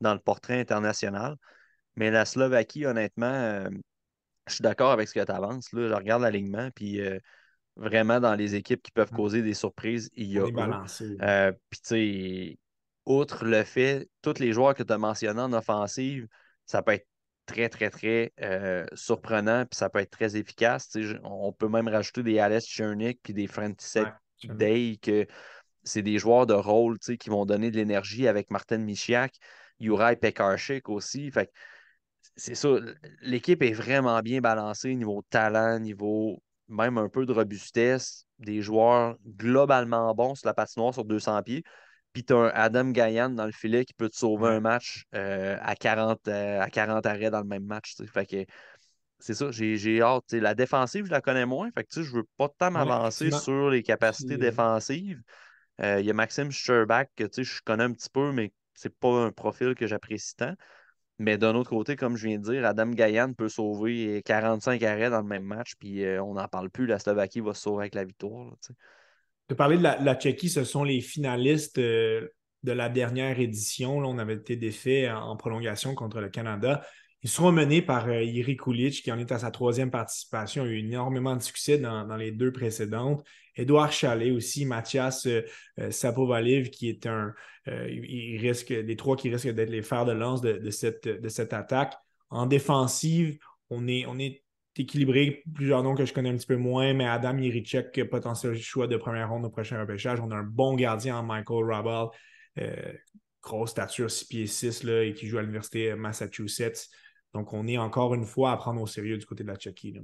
[0.00, 1.36] dans le portrait international.
[1.96, 3.68] Mais la Slovaquie, honnêtement, euh,
[4.48, 5.68] je suis d'accord avec ce que tu avances.
[5.72, 7.18] Je regarde l'alignement, puis euh,
[7.76, 9.16] vraiment dans les équipes qui peuvent mm.
[9.16, 10.44] causer des surprises, il y a.
[11.22, 12.58] Euh, puis, tu sais,
[13.06, 16.26] outre le fait, tous les joueurs que tu as mentionnés en offensive,
[16.66, 17.06] ça peut être
[17.46, 20.96] très, très, très euh, surprenant, puis ça peut être très efficace.
[21.22, 24.08] on peut même rajouter des Alice Chernick puis des Frantisek
[24.44, 25.26] Day, que
[25.82, 29.34] c'est des joueurs de rôle qui vont donner de l'énergie avec Martin Michiak,
[29.78, 31.30] Juraj Pekarchik aussi.
[31.30, 31.50] Fait
[32.36, 32.68] c'est ça,
[33.20, 39.16] l'équipe est vraiment bien balancée niveau talent, niveau même un peu de robustesse, des joueurs
[39.26, 41.64] globalement bons sur la patinoire sur 200 pieds.
[42.12, 45.04] Puis tu as un Adam Gayan dans le filet qui peut te sauver un match
[45.14, 47.96] euh, à, 40, euh, à 40 arrêts dans le même match.
[48.12, 48.44] Fait que
[49.18, 50.32] c'est ça, j'ai hâte.
[50.32, 51.70] la défensive, je la connais moins.
[51.72, 55.20] Fait que je veux pas tant m'avancer sur les capacités défensives.
[55.80, 59.24] Euh, il y a Maxime Scherbach que je connais un petit peu, mais c'est pas
[59.24, 60.54] un profil que j'apprécie tant.
[61.18, 65.10] Mais d'un autre côté, comme je viens de dire, Adam Gayan peut sauver 45 arrêts
[65.10, 66.86] dans le même match, puis euh, on n'en parle plus.
[66.86, 68.52] La Slovaquie va se sauver avec la victoire.
[69.48, 72.28] tu parler de la, Tchéquie, ce sont les finalistes euh,
[72.64, 74.00] de la dernière édition.
[74.00, 76.84] Là, on avait été défait en prolongation contre le Canada.
[77.24, 80.64] Ils seront menés par euh, Iri Kulic, qui en est à sa troisième participation.
[80.64, 83.26] A eu énormément de succès dans, les deux précédentes.
[83.56, 85.40] Édouard Chalet aussi, Mathias euh,
[85.80, 87.32] euh, Sapovaliv, qui est un.
[87.66, 91.54] il risque, les trois qui risquent d'être les fers de lance de, cette, de cette
[91.54, 91.94] attaque.
[92.28, 93.38] En défensive,
[93.70, 94.44] on est, on est
[94.76, 95.42] équilibré.
[95.54, 98.98] Plusieurs noms que je connais un petit peu moins, mais Adam Yerichek, potentiel choix de
[98.98, 100.20] première ronde au prochain repêchage.
[100.20, 102.08] On a un bon gardien en Michael Rabel,
[103.40, 106.90] grosse stature 6 pieds 6 là, et qui joue à l'Université Massachusetts.
[107.34, 110.00] Donc, on est encore une fois à prendre au sérieux du côté de la Tchéquie.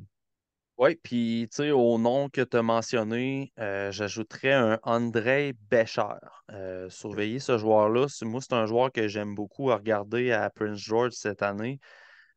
[0.79, 6.03] Oui, puis tu sais, au nom que tu as mentionné, euh, j'ajouterais un André Bécher.
[6.51, 8.07] Euh, surveiller ce joueur-là.
[8.23, 11.79] Moi, c'est un joueur que j'aime beaucoup à regarder à Prince George cette année.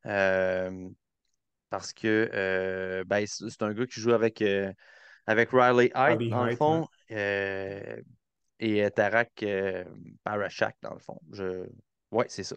[0.06, 0.89] Euh,
[1.70, 4.44] parce que ben, c'est un gars qui joue avec,
[5.26, 6.88] avec Riley Hyde, dans le fond.
[7.10, 9.44] et Tarak
[10.24, 11.20] Parachak, dans le fond.
[11.32, 11.66] Je,
[12.14, 12.55] oui, c'est ça.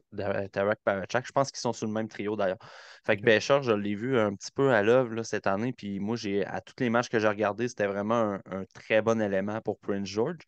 [0.53, 1.27] Tarek Parachak.
[1.27, 2.59] Je pense qu'ils sont sur le même trio d'ailleurs.
[3.05, 5.73] Fait que Bécher, je l'ai vu un petit peu à l'œuvre cette année.
[5.73, 9.21] Puis moi, j'ai à tous les matchs que j'ai regardés, c'était vraiment un, très bon
[9.21, 10.39] élément pour Prince George.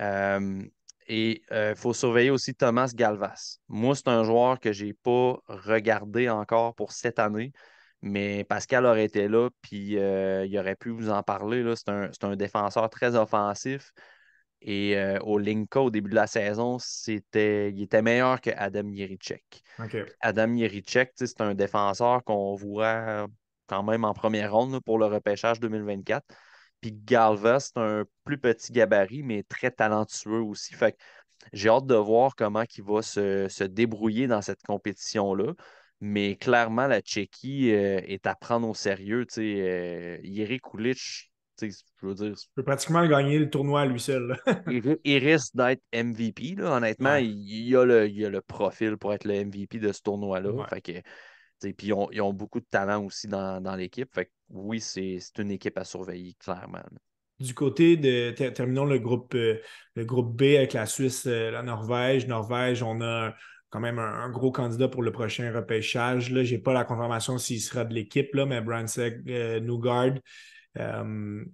[0.00, 3.58] et il euh, faut surveiller aussi Thomas Galvas.
[3.68, 7.52] Moi, c'est un joueur que je n'ai pas regardé encore pour cette année.
[8.02, 11.64] Mais Pascal aurait été là, puis euh, il aurait pu vous en parler.
[11.76, 13.92] C'est un, un, défenseur très offensif.
[14.64, 18.88] Et euh, au Linka, au début de la saison, c'était, il était meilleur que Adam
[18.88, 19.62] Yerichek.
[20.20, 23.26] Adam Yerichek, c'est un défenseur qu'on voit
[23.66, 26.24] quand même en première ronde pour le repêchage 2024.
[26.80, 30.74] Puis Galva, c'est un plus petit gabarit, mais très talentueux aussi.
[30.74, 30.96] Fait
[31.52, 35.54] j'ai hâte de voir comment il va se, débrouiller dans cette compétition-là.
[36.00, 39.26] Mais clairement, la Tchéquie euh, est à prendre au sérieux.
[39.38, 42.34] Euh, Yeri Kulich, je veux dire.
[42.54, 44.36] peut pratiquement gagner le tournoi à lui seul.
[45.04, 46.60] il, risque d'être MVP.
[46.60, 50.02] Honnêtement, il, y a le, il a le profil pour être le MVP de ce
[50.02, 50.66] tournoi-là.
[50.68, 51.04] Fait
[51.72, 54.12] puis ils ont, beaucoup de talent aussi dans, l'équipe.
[54.12, 56.82] Fait oui, c'est une équipe à surveiller, clairement.
[57.38, 58.30] Du côté de.
[58.50, 59.60] Terminons le groupe, euh,
[59.94, 62.26] le groupe B avec la Suisse, euh, la Norvège.
[62.26, 63.34] Norvège, on a
[63.70, 66.26] quand même un, gros candidat pour le prochain repêchage.
[66.26, 70.14] Je n'ai pas la confirmation s'il sera de l'équipe, mais Bransek euh, Newgard
[70.78, 71.44] euh,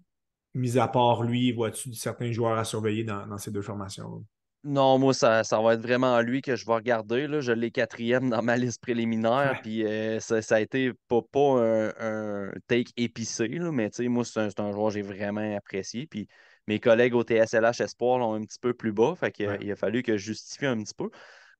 [0.55, 4.25] mis à part lui, vois-tu certains joueurs à surveiller dans, ces deux formations?
[4.65, 7.29] Non, moi, ça, ça, va être vraiment lui que je vais regarder.
[7.29, 7.41] Là.
[7.41, 9.61] Je l'ai quatrième dans ma liste préliminaire.
[9.63, 11.61] Puis euh, ça, a été pas, pas
[12.01, 16.07] un, take épicé, là, mais moi, c'est un, joueur que j'ai vraiment apprécié.
[16.07, 16.27] Puis
[16.67, 19.15] mes collègues au TSLH Espoir l'ont un petit peu plus bas.
[19.15, 21.09] Fait Il a fallu que je justifie un petit peu.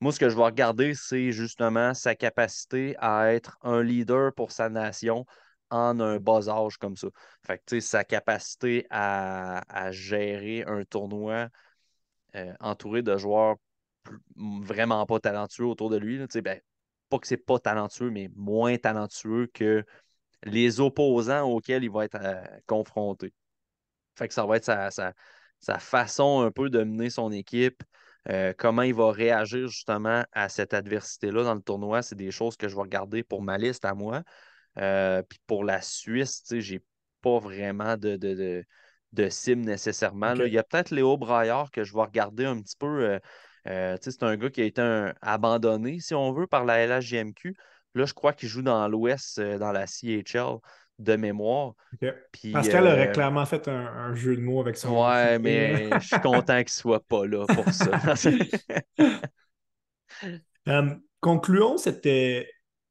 [0.01, 4.53] Moi, ce que je vais regarder, c'est justement sa capacité à être un leader pour
[4.53, 5.25] sa nation
[5.71, 7.09] en un bas âge comme ça.
[7.47, 11.49] Fait que, sa capacité à, gérer un tournoi
[12.37, 13.57] euh, entouré de joueurs
[14.37, 16.19] vraiment pas talentueux autour de lui.
[16.43, 16.61] ben,
[17.09, 19.85] pas que c'est pas talentueux, mais moins talentueux que
[20.45, 23.33] les opposants auxquels il va être euh, confronté.
[24.17, 24.65] Fait que ça va être
[25.61, 27.83] sa, façon un peu de mener son équipe,
[28.29, 32.03] euh, comment il va réagir justement à cette adversité-là dans le tournoi.
[32.03, 34.23] C'est des choses que je vais regarder pour ma liste à moi.
[34.79, 36.83] Euh, puis pour la Suisse, j'ai
[37.23, 38.65] pas vraiment de, de,
[39.13, 40.35] de, cible nécessairement.
[40.35, 43.19] Il y a peut-être Léo Braillard que je vais regarder un petit peu.
[43.65, 47.55] c'est un gars qui a été abandonné, si on veut, par la LHJMQ.
[47.95, 50.59] Là, je crois qu'il joue dans l'Ouest, euh, dans la CHL
[50.99, 51.75] de mémoire.
[52.53, 55.05] Pascal aurait euh, clairement fait un, jeu de mots avec son.
[55.05, 58.15] Ouais, mais je suis content qu'il soit pas là pour ça.
[60.67, 62.05] Euh, concluons cet,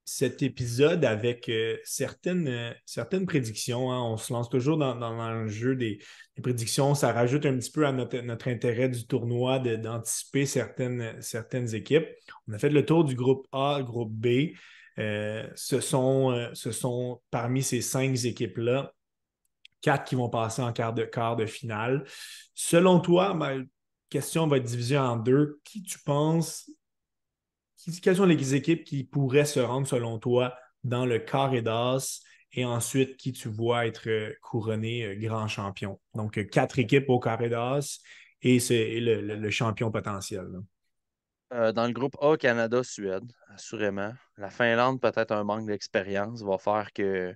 [0.09, 1.51] cet épisode avec
[1.83, 3.91] certaines, certaines prédictions.
[3.91, 4.01] Hein.
[4.01, 5.99] On se lance toujours dans, le jeu des,
[6.41, 6.95] prédictions.
[6.95, 12.07] Ça rajoute un petit peu à notre, intérêt du tournoi d'anticiper certaines, équipes.
[12.47, 14.53] On a fait le tour du groupe A, groupe B.
[14.97, 18.93] Euh, ce, sont, euh, ce sont parmi ces cinq équipes-là,
[19.81, 22.05] quatre qui vont passer en quart de, quart de finale.
[22.55, 23.55] Selon toi, ma
[24.09, 25.59] question va être divisée en deux.
[25.65, 26.71] Qui tu penses,
[28.01, 32.21] quelles sont les équipes qui pourraient se rendre, selon toi, dans le carré d'as
[32.53, 35.99] et ensuite qui tu vois être euh, couronné grand champion?
[36.13, 37.99] Donc, quatre équipes au carré d'as
[38.41, 40.47] et c'est le, champion potentiel.
[41.53, 44.13] Euh, dans le groupe A, Canada, Suède, assurément.
[44.37, 47.35] La Finlande, peut-être un manque d'expérience, va faire que,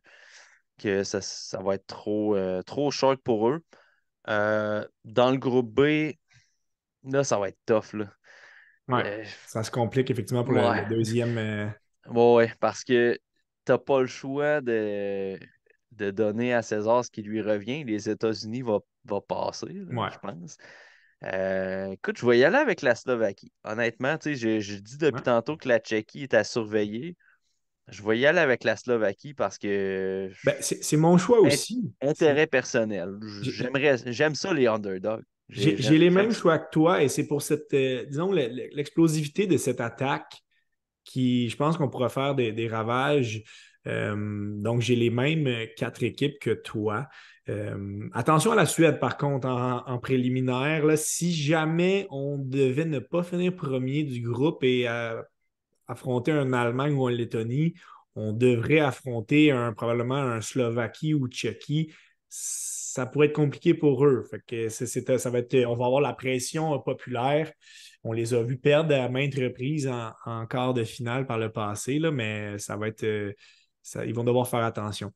[0.77, 2.91] que ça, va être trop, euh, trop
[3.23, 3.63] pour eux.
[4.27, 6.13] Euh, dans le groupe B,
[7.03, 7.93] là, ça va être tough.
[7.93, 8.13] Là.
[9.47, 11.73] Ça se complique effectivement pour le, deuxième.
[12.09, 13.13] Oui, parce que
[13.65, 15.37] tu n'as pas le choix de,
[15.91, 17.83] de donner à César ce qui lui revient.
[17.83, 20.57] Les États-Unis vont va passer, je pense.
[21.23, 23.51] Euh, écoute, je vais y aller avec la Slovaquie.
[23.63, 27.15] Honnêtement, tu sais, je, dis depuis tantôt que la Tchéquie est à surveiller.
[27.87, 30.31] Je vais y aller avec la Slovaquie parce que.
[30.45, 31.93] Ben, c'est mon choix aussi.
[32.01, 33.19] Intérêt personnel.
[33.41, 35.23] J'aimerais, j'aime ça, les underdogs.
[35.51, 39.81] J'ai les mêmes choix que toi et c'est pour cette, euh, disons, l'explosivité de cette
[39.81, 40.41] attaque
[41.03, 43.43] qui, je pense qu'on pourra faire des, ravages.
[43.87, 44.15] Euh,
[44.61, 47.07] donc, j'ai les mêmes quatre équipes que toi.
[47.49, 50.97] Euh, attention à la Suède, par contre, en, préliminaire.
[50.97, 55.21] si jamais on devait ne pas finir premier du groupe et euh,
[55.87, 57.73] affronter un Allemagne ou un Lettonie,
[58.15, 61.91] on devrait affronter un, probablement un Slovaquie ou Tchéquie.
[62.33, 64.25] Ça pourrait être compliqué pour eux.
[64.47, 67.51] que ça va être, on va avoir la pression populaire.
[68.03, 69.91] On les a vus perdre à maintes reprises
[70.25, 73.03] en, quart de finale par le passé, là, mais ça va être.
[73.03, 73.33] Euh,
[74.05, 75.11] ils vont devoir faire attention.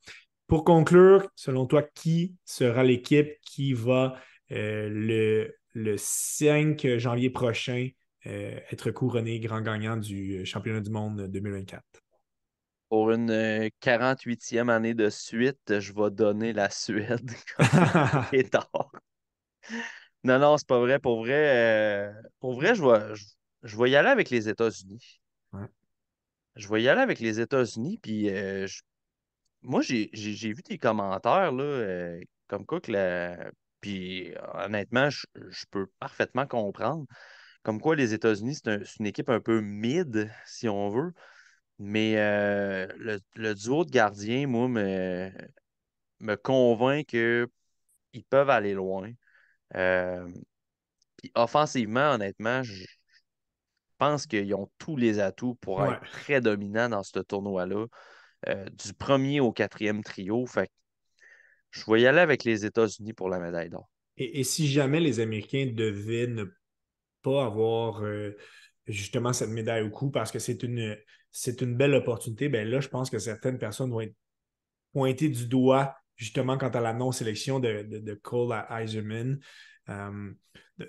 [0.48, 4.16] Pour conclure, selon toi, qui sera l'équipe qui va
[4.52, 7.90] euh, le, le, 5 janvier prochain
[8.28, 12.05] euh, être couronné grand gagnant du championnat du monde 2024?
[12.90, 17.32] Pour une 48e année de suite, je vais donner la Suède.
[20.24, 21.00] non, non, c'est pas vrai.
[21.00, 23.16] Pour vrai, pour vrai je, vais,
[23.64, 25.22] je, vais y aller avec les États-Unis.
[26.56, 28.82] Je vais y aller avec les États-Unis, puis je
[29.66, 33.52] moi, j'ai vu des commentaires là, euh, comme quoi que la.
[33.82, 35.26] Puis honnêtement, je,
[35.72, 37.06] peux parfaitement comprendre.
[37.64, 41.14] Comme quoi les États-Unis, c'est une équipe un peu mid, si on veut.
[41.78, 42.88] Mais euh,
[43.36, 45.30] le, duo de gardiens, moi, me,
[46.20, 49.12] me convainc qu'ils peuvent aller loin.
[49.76, 50.28] Euh,
[51.18, 52.86] puis offensivement, honnêtement, je
[53.98, 57.86] pense qu'ils ont tous les atouts pour être très dominants dans ce tournoi-là.
[58.48, 60.46] Euh, du premier au quatrième trio.
[60.46, 60.70] Fait
[61.72, 63.90] je vais y aller avec les États-Unis pour la médaille d'or.
[64.18, 66.46] Et, si jamais les Américains devaient ne
[67.22, 68.02] pas avoir
[68.88, 70.96] justement cette médaille au cou parce que c'est une,
[71.62, 74.16] belle opportunité, ben là, je pense que certaines personnes vont être
[74.94, 79.40] pointées du doigt justement quant à la non-sélection de, Cole Eiserman.
[79.90, 80.32] Euh,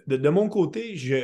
[0.06, 1.14] de, mon côté, je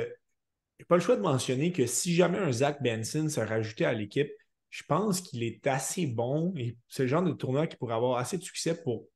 [0.00, 3.92] n'ai pas le choix de mentionner que si jamais un Zach Benson se rajoutait à
[3.92, 4.30] l'équipe,
[4.70, 8.18] je pense qu'il est assez bon et c'est le genre de tournoi qui pourrait avoir
[8.18, 9.06] assez de succès pour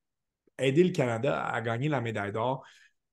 [0.58, 2.62] aider le Canada à gagner la médaille d'or.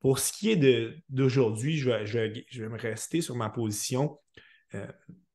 [0.03, 4.19] Pour ce qui est d'aujourd'hui, je vais, je, vais, me rester sur ma position.
[4.75, 4.85] Euh,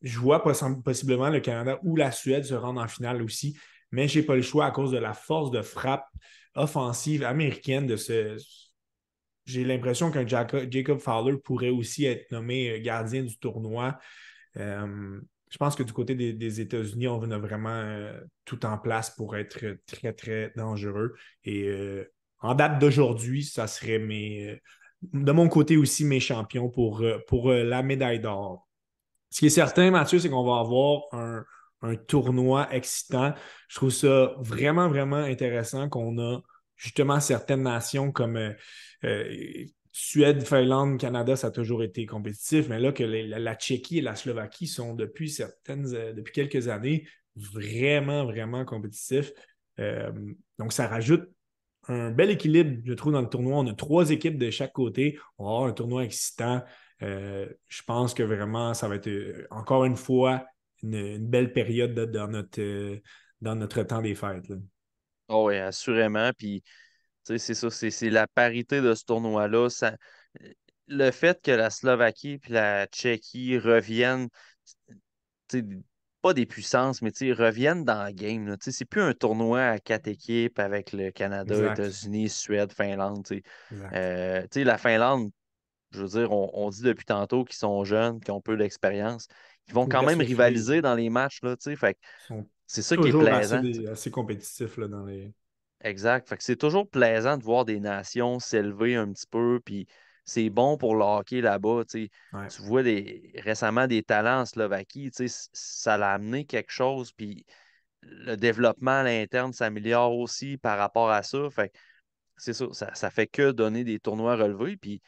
[0.03, 0.43] je vois
[0.85, 3.59] possiblement le Canada ou la Suède se rendre en finale aussi,
[3.91, 6.07] mais je n'ai pas le choix à cause de la force de frappe
[6.55, 8.37] offensive américaine de ce.
[9.47, 13.99] J'ai l'impression qu'un Jacob Fowler pourrait aussi être nommé gardien du tournoi.
[14.59, 15.19] Euh,
[15.51, 19.35] je pense que du côté des, États-Unis, on a vraiment euh, tout en place pour
[19.35, 21.15] être très, très dangereux.
[21.45, 22.05] Et euh,
[22.41, 24.61] en date d'aujourd'hui, ça serait mes,
[25.13, 28.69] de mon côté aussi mes champions pour, pour la médaille d'or.
[29.31, 31.45] Ce qui est certain, Mathieu, c'est qu'on va avoir un,
[31.83, 33.35] un tournoi excitant.
[33.69, 36.41] Je trouve ça vraiment, vraiment intéressant qu'on a
[36.77, 38.53] justement certaines nations comme euh,
[39.05, 44.03] euh, Suède, Finlande, Canada, ça a toujours été compétitif, mais là que la, Tchéquie et
[44.03, 49.33] la Slovaquie sont depuis certaines, euh, depuis quelques années vraiment, vraiment compétitifs.
[50.59, 51.29] donc, ça rajoute
[51.89, 53.59] un bel équilibre, je trouve, dans le tournoi.
[53.59, 55.19] On a trois équipes de chaque côté.
[55.39, 56.63] On va avoir un tournoi excitant.
[57.01, 60.45] je pense que vraiment, ça va être encore une fois
[60.83, 63.01] une, belle période dans, notre, euh,
[63.41, 64.53] dans notre temps des fêtes.
[65.29, 66.31] Oh oui, assurément.
[66.37, 66.63] Puis,
[67.25, 69.69] c'est ça, c'est la parité de ce tournoi-là.
[70.87, 74.29] Le fait que la Slovaquie et la Tchéquie reviennent,
[76.21, 78.57] pas des puissances, mais reviennent dans la game.
[78.61, 83.27] C'est plus un tournoi à quatre équipes avec le Canada, États-Unis, Suède, Finlande.
[83.93, 85.31] Euh, la Finlande,
[85.93, 89.29] je veux dire, on, on dit depuis tantôt qu'ils sont jeunes, qu'ils ont peu d'expérience.
[89.69, 91.41] Ils vont quand même rivaliser dans les matchs.
[91.43, 91.99] Là, fait
[92.67, 93.65] c'est ça qui est plaisant.
[93.65, 95.33] Assez, assez compétitif là, dans les.
[95.81, 96.29] Exact.
[96.29, 99.61] Fait que c'est toujours plaisant de voir des nations s'élever un petit peu.
[99.65, 99.87] Puis
[100.29, 101.85] c'est bon pour le hockey là-bas.
[101.89, 102.11] Tu
[102.59, 102.83] vois
[103.37, 105.11] récemment des talents en Slovaquie.
[105.53, 107.13] Ça l'a amené quelque chose.
[107.13, 107.47] Puis
[108.03, 111.49] le développement à l'interne s'améliore aussi par rapport à ça.
[111.51, 111.73] Fait
[112.37, 113.11] c'est ça, ça, ça.
[113.11, 114.77] fait que donner des tournois relevés.
[114.77, 115.01] Puis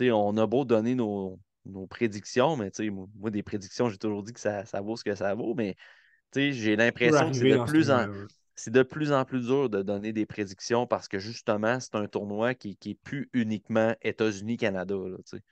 [0.00, 2.70] on a beau donner nos, nos prédictions, mais
[3.18, 5.74] moi, des prédictions, j'ai toujours dit que ça, vaut ce que ça vaut, mais
[6.34, 8.06] j'ai l'impression que c'est de, plus en,
[8.58, 12.06] c'est de plus en plus dur de donner des prédictions parce que justement, c'est un
[12.06, 14.96] tournoi qui, qui est plus uniquement États-Unis-Canada.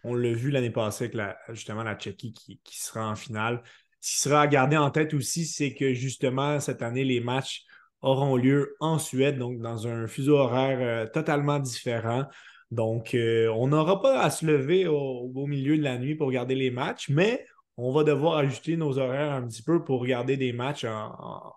[0.02, 3.62] On l'a vu l'année passée avec justement la Tchéquie qui, sera en finale.
[4.00, 7.62] Ce qui sera à garder en tête aussi, c'est que justement, cette année, les matchs
[8.02, 12.24] auront lieu en Suède, donc dans un fuseau horaire euh, totalement différent.
[12.72, 16.56] Donc, euh, on n'aura pas à se lever au, milieu de la nuit pour regarder
[16.56, 17.46] les matchs, mais
[17.76, 21.52] on va devoir ajuster nos horaires un petit peu pour regarder des matchs au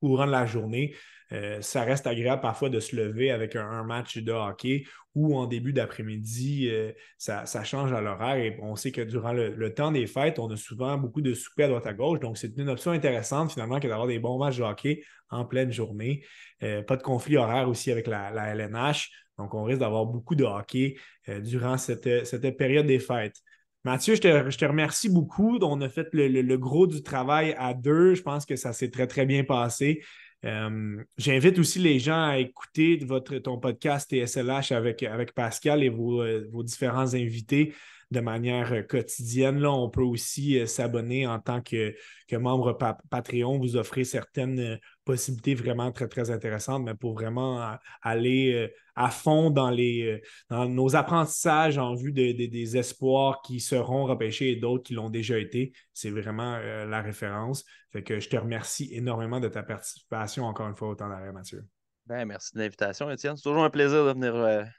[0.00, 0.94] courant de la journée.
[1.32, 5.46] Euh, ça reste agréable parfois de se lever avec un, match de hockey ou en
[5.46, 8.36] début d'après-midi, euh, ça, change à l'horaire.
[8.36, 11.66] Et on sait que durant le, temps des fêtes, on a souvent beaucoup de soupers
[11.66, 12.20] à droite à gauche.
[12.20, 15.72] Donc, c'est une option intéressante finalement que d'avoir des bons matchs de hockey en pleine
[15.72, 16.22] journée.
[16.60, 19.10] pas de conflit horaire aussi avec la, LNH.
[19.38, 20.96] Donc, on risque d'avoir beaucoup de hockey
[21.28, 23.40] euh, durant cette, période des fêtes.
[23.84, 25.58] Mathieu, je te, remercie beaucoup.
[25.60, 28.14] On a fait le, gros du travail à deux.
[28.14, 30.02] Je pense que ça s'est très, très bien passé.
[30.44, 35.88] Euh, j'invite aussi les gens à écouter votre, ton podcast TSLH avec, avec Pascal et
[35.88, 37.74] vos, euh, vos différents invités
[38.12, 39.58] de manière euh, quotidienne.
[39.58, 41.94] Là, on peut aussi euh, s'abonner en tant que,
[42.28, 42.78] que membre
[43.10, 49.10] Patreon, vous offrez certaines euh, possibilités vraiment très, très intéressantes, mais pour vraiment aller à
[49.10, 54.84] fond dans, les, dans nos apprentissages en vue des espoirs qui seront repêchés et d'autres
[54.84, 55.72] qui l'ont déjà été.
[55.92, 57.64] C'est vraiment la référence.
[57.90, 61.32] Fait que je te remercie énormément de ta participation encore une fois au temps d'arrêt,
[61.32, 61.64] Mathieu.
[62.06, 63.36] Ben, merci de l'invitation, Étienne.
[63.36, 64.34] C'est toujours un plaisir de venir,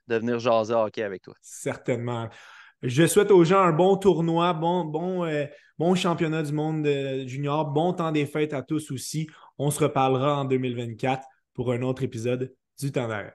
[0.08, 1.34] de venir jaser hockey avec toi.
[1.42, 2.30] Certainement.
[2.84, 5.46] Je souhaite aux gens un bon tournoi, bon, bon, euh,
[5.80, 9.30] bon championnat du monde euh, junior, bon temps des fêtes à tous aussi.
[9.58, 13.34] On se reparlera en 2024 pour un autre épisode du temps d'arrêt.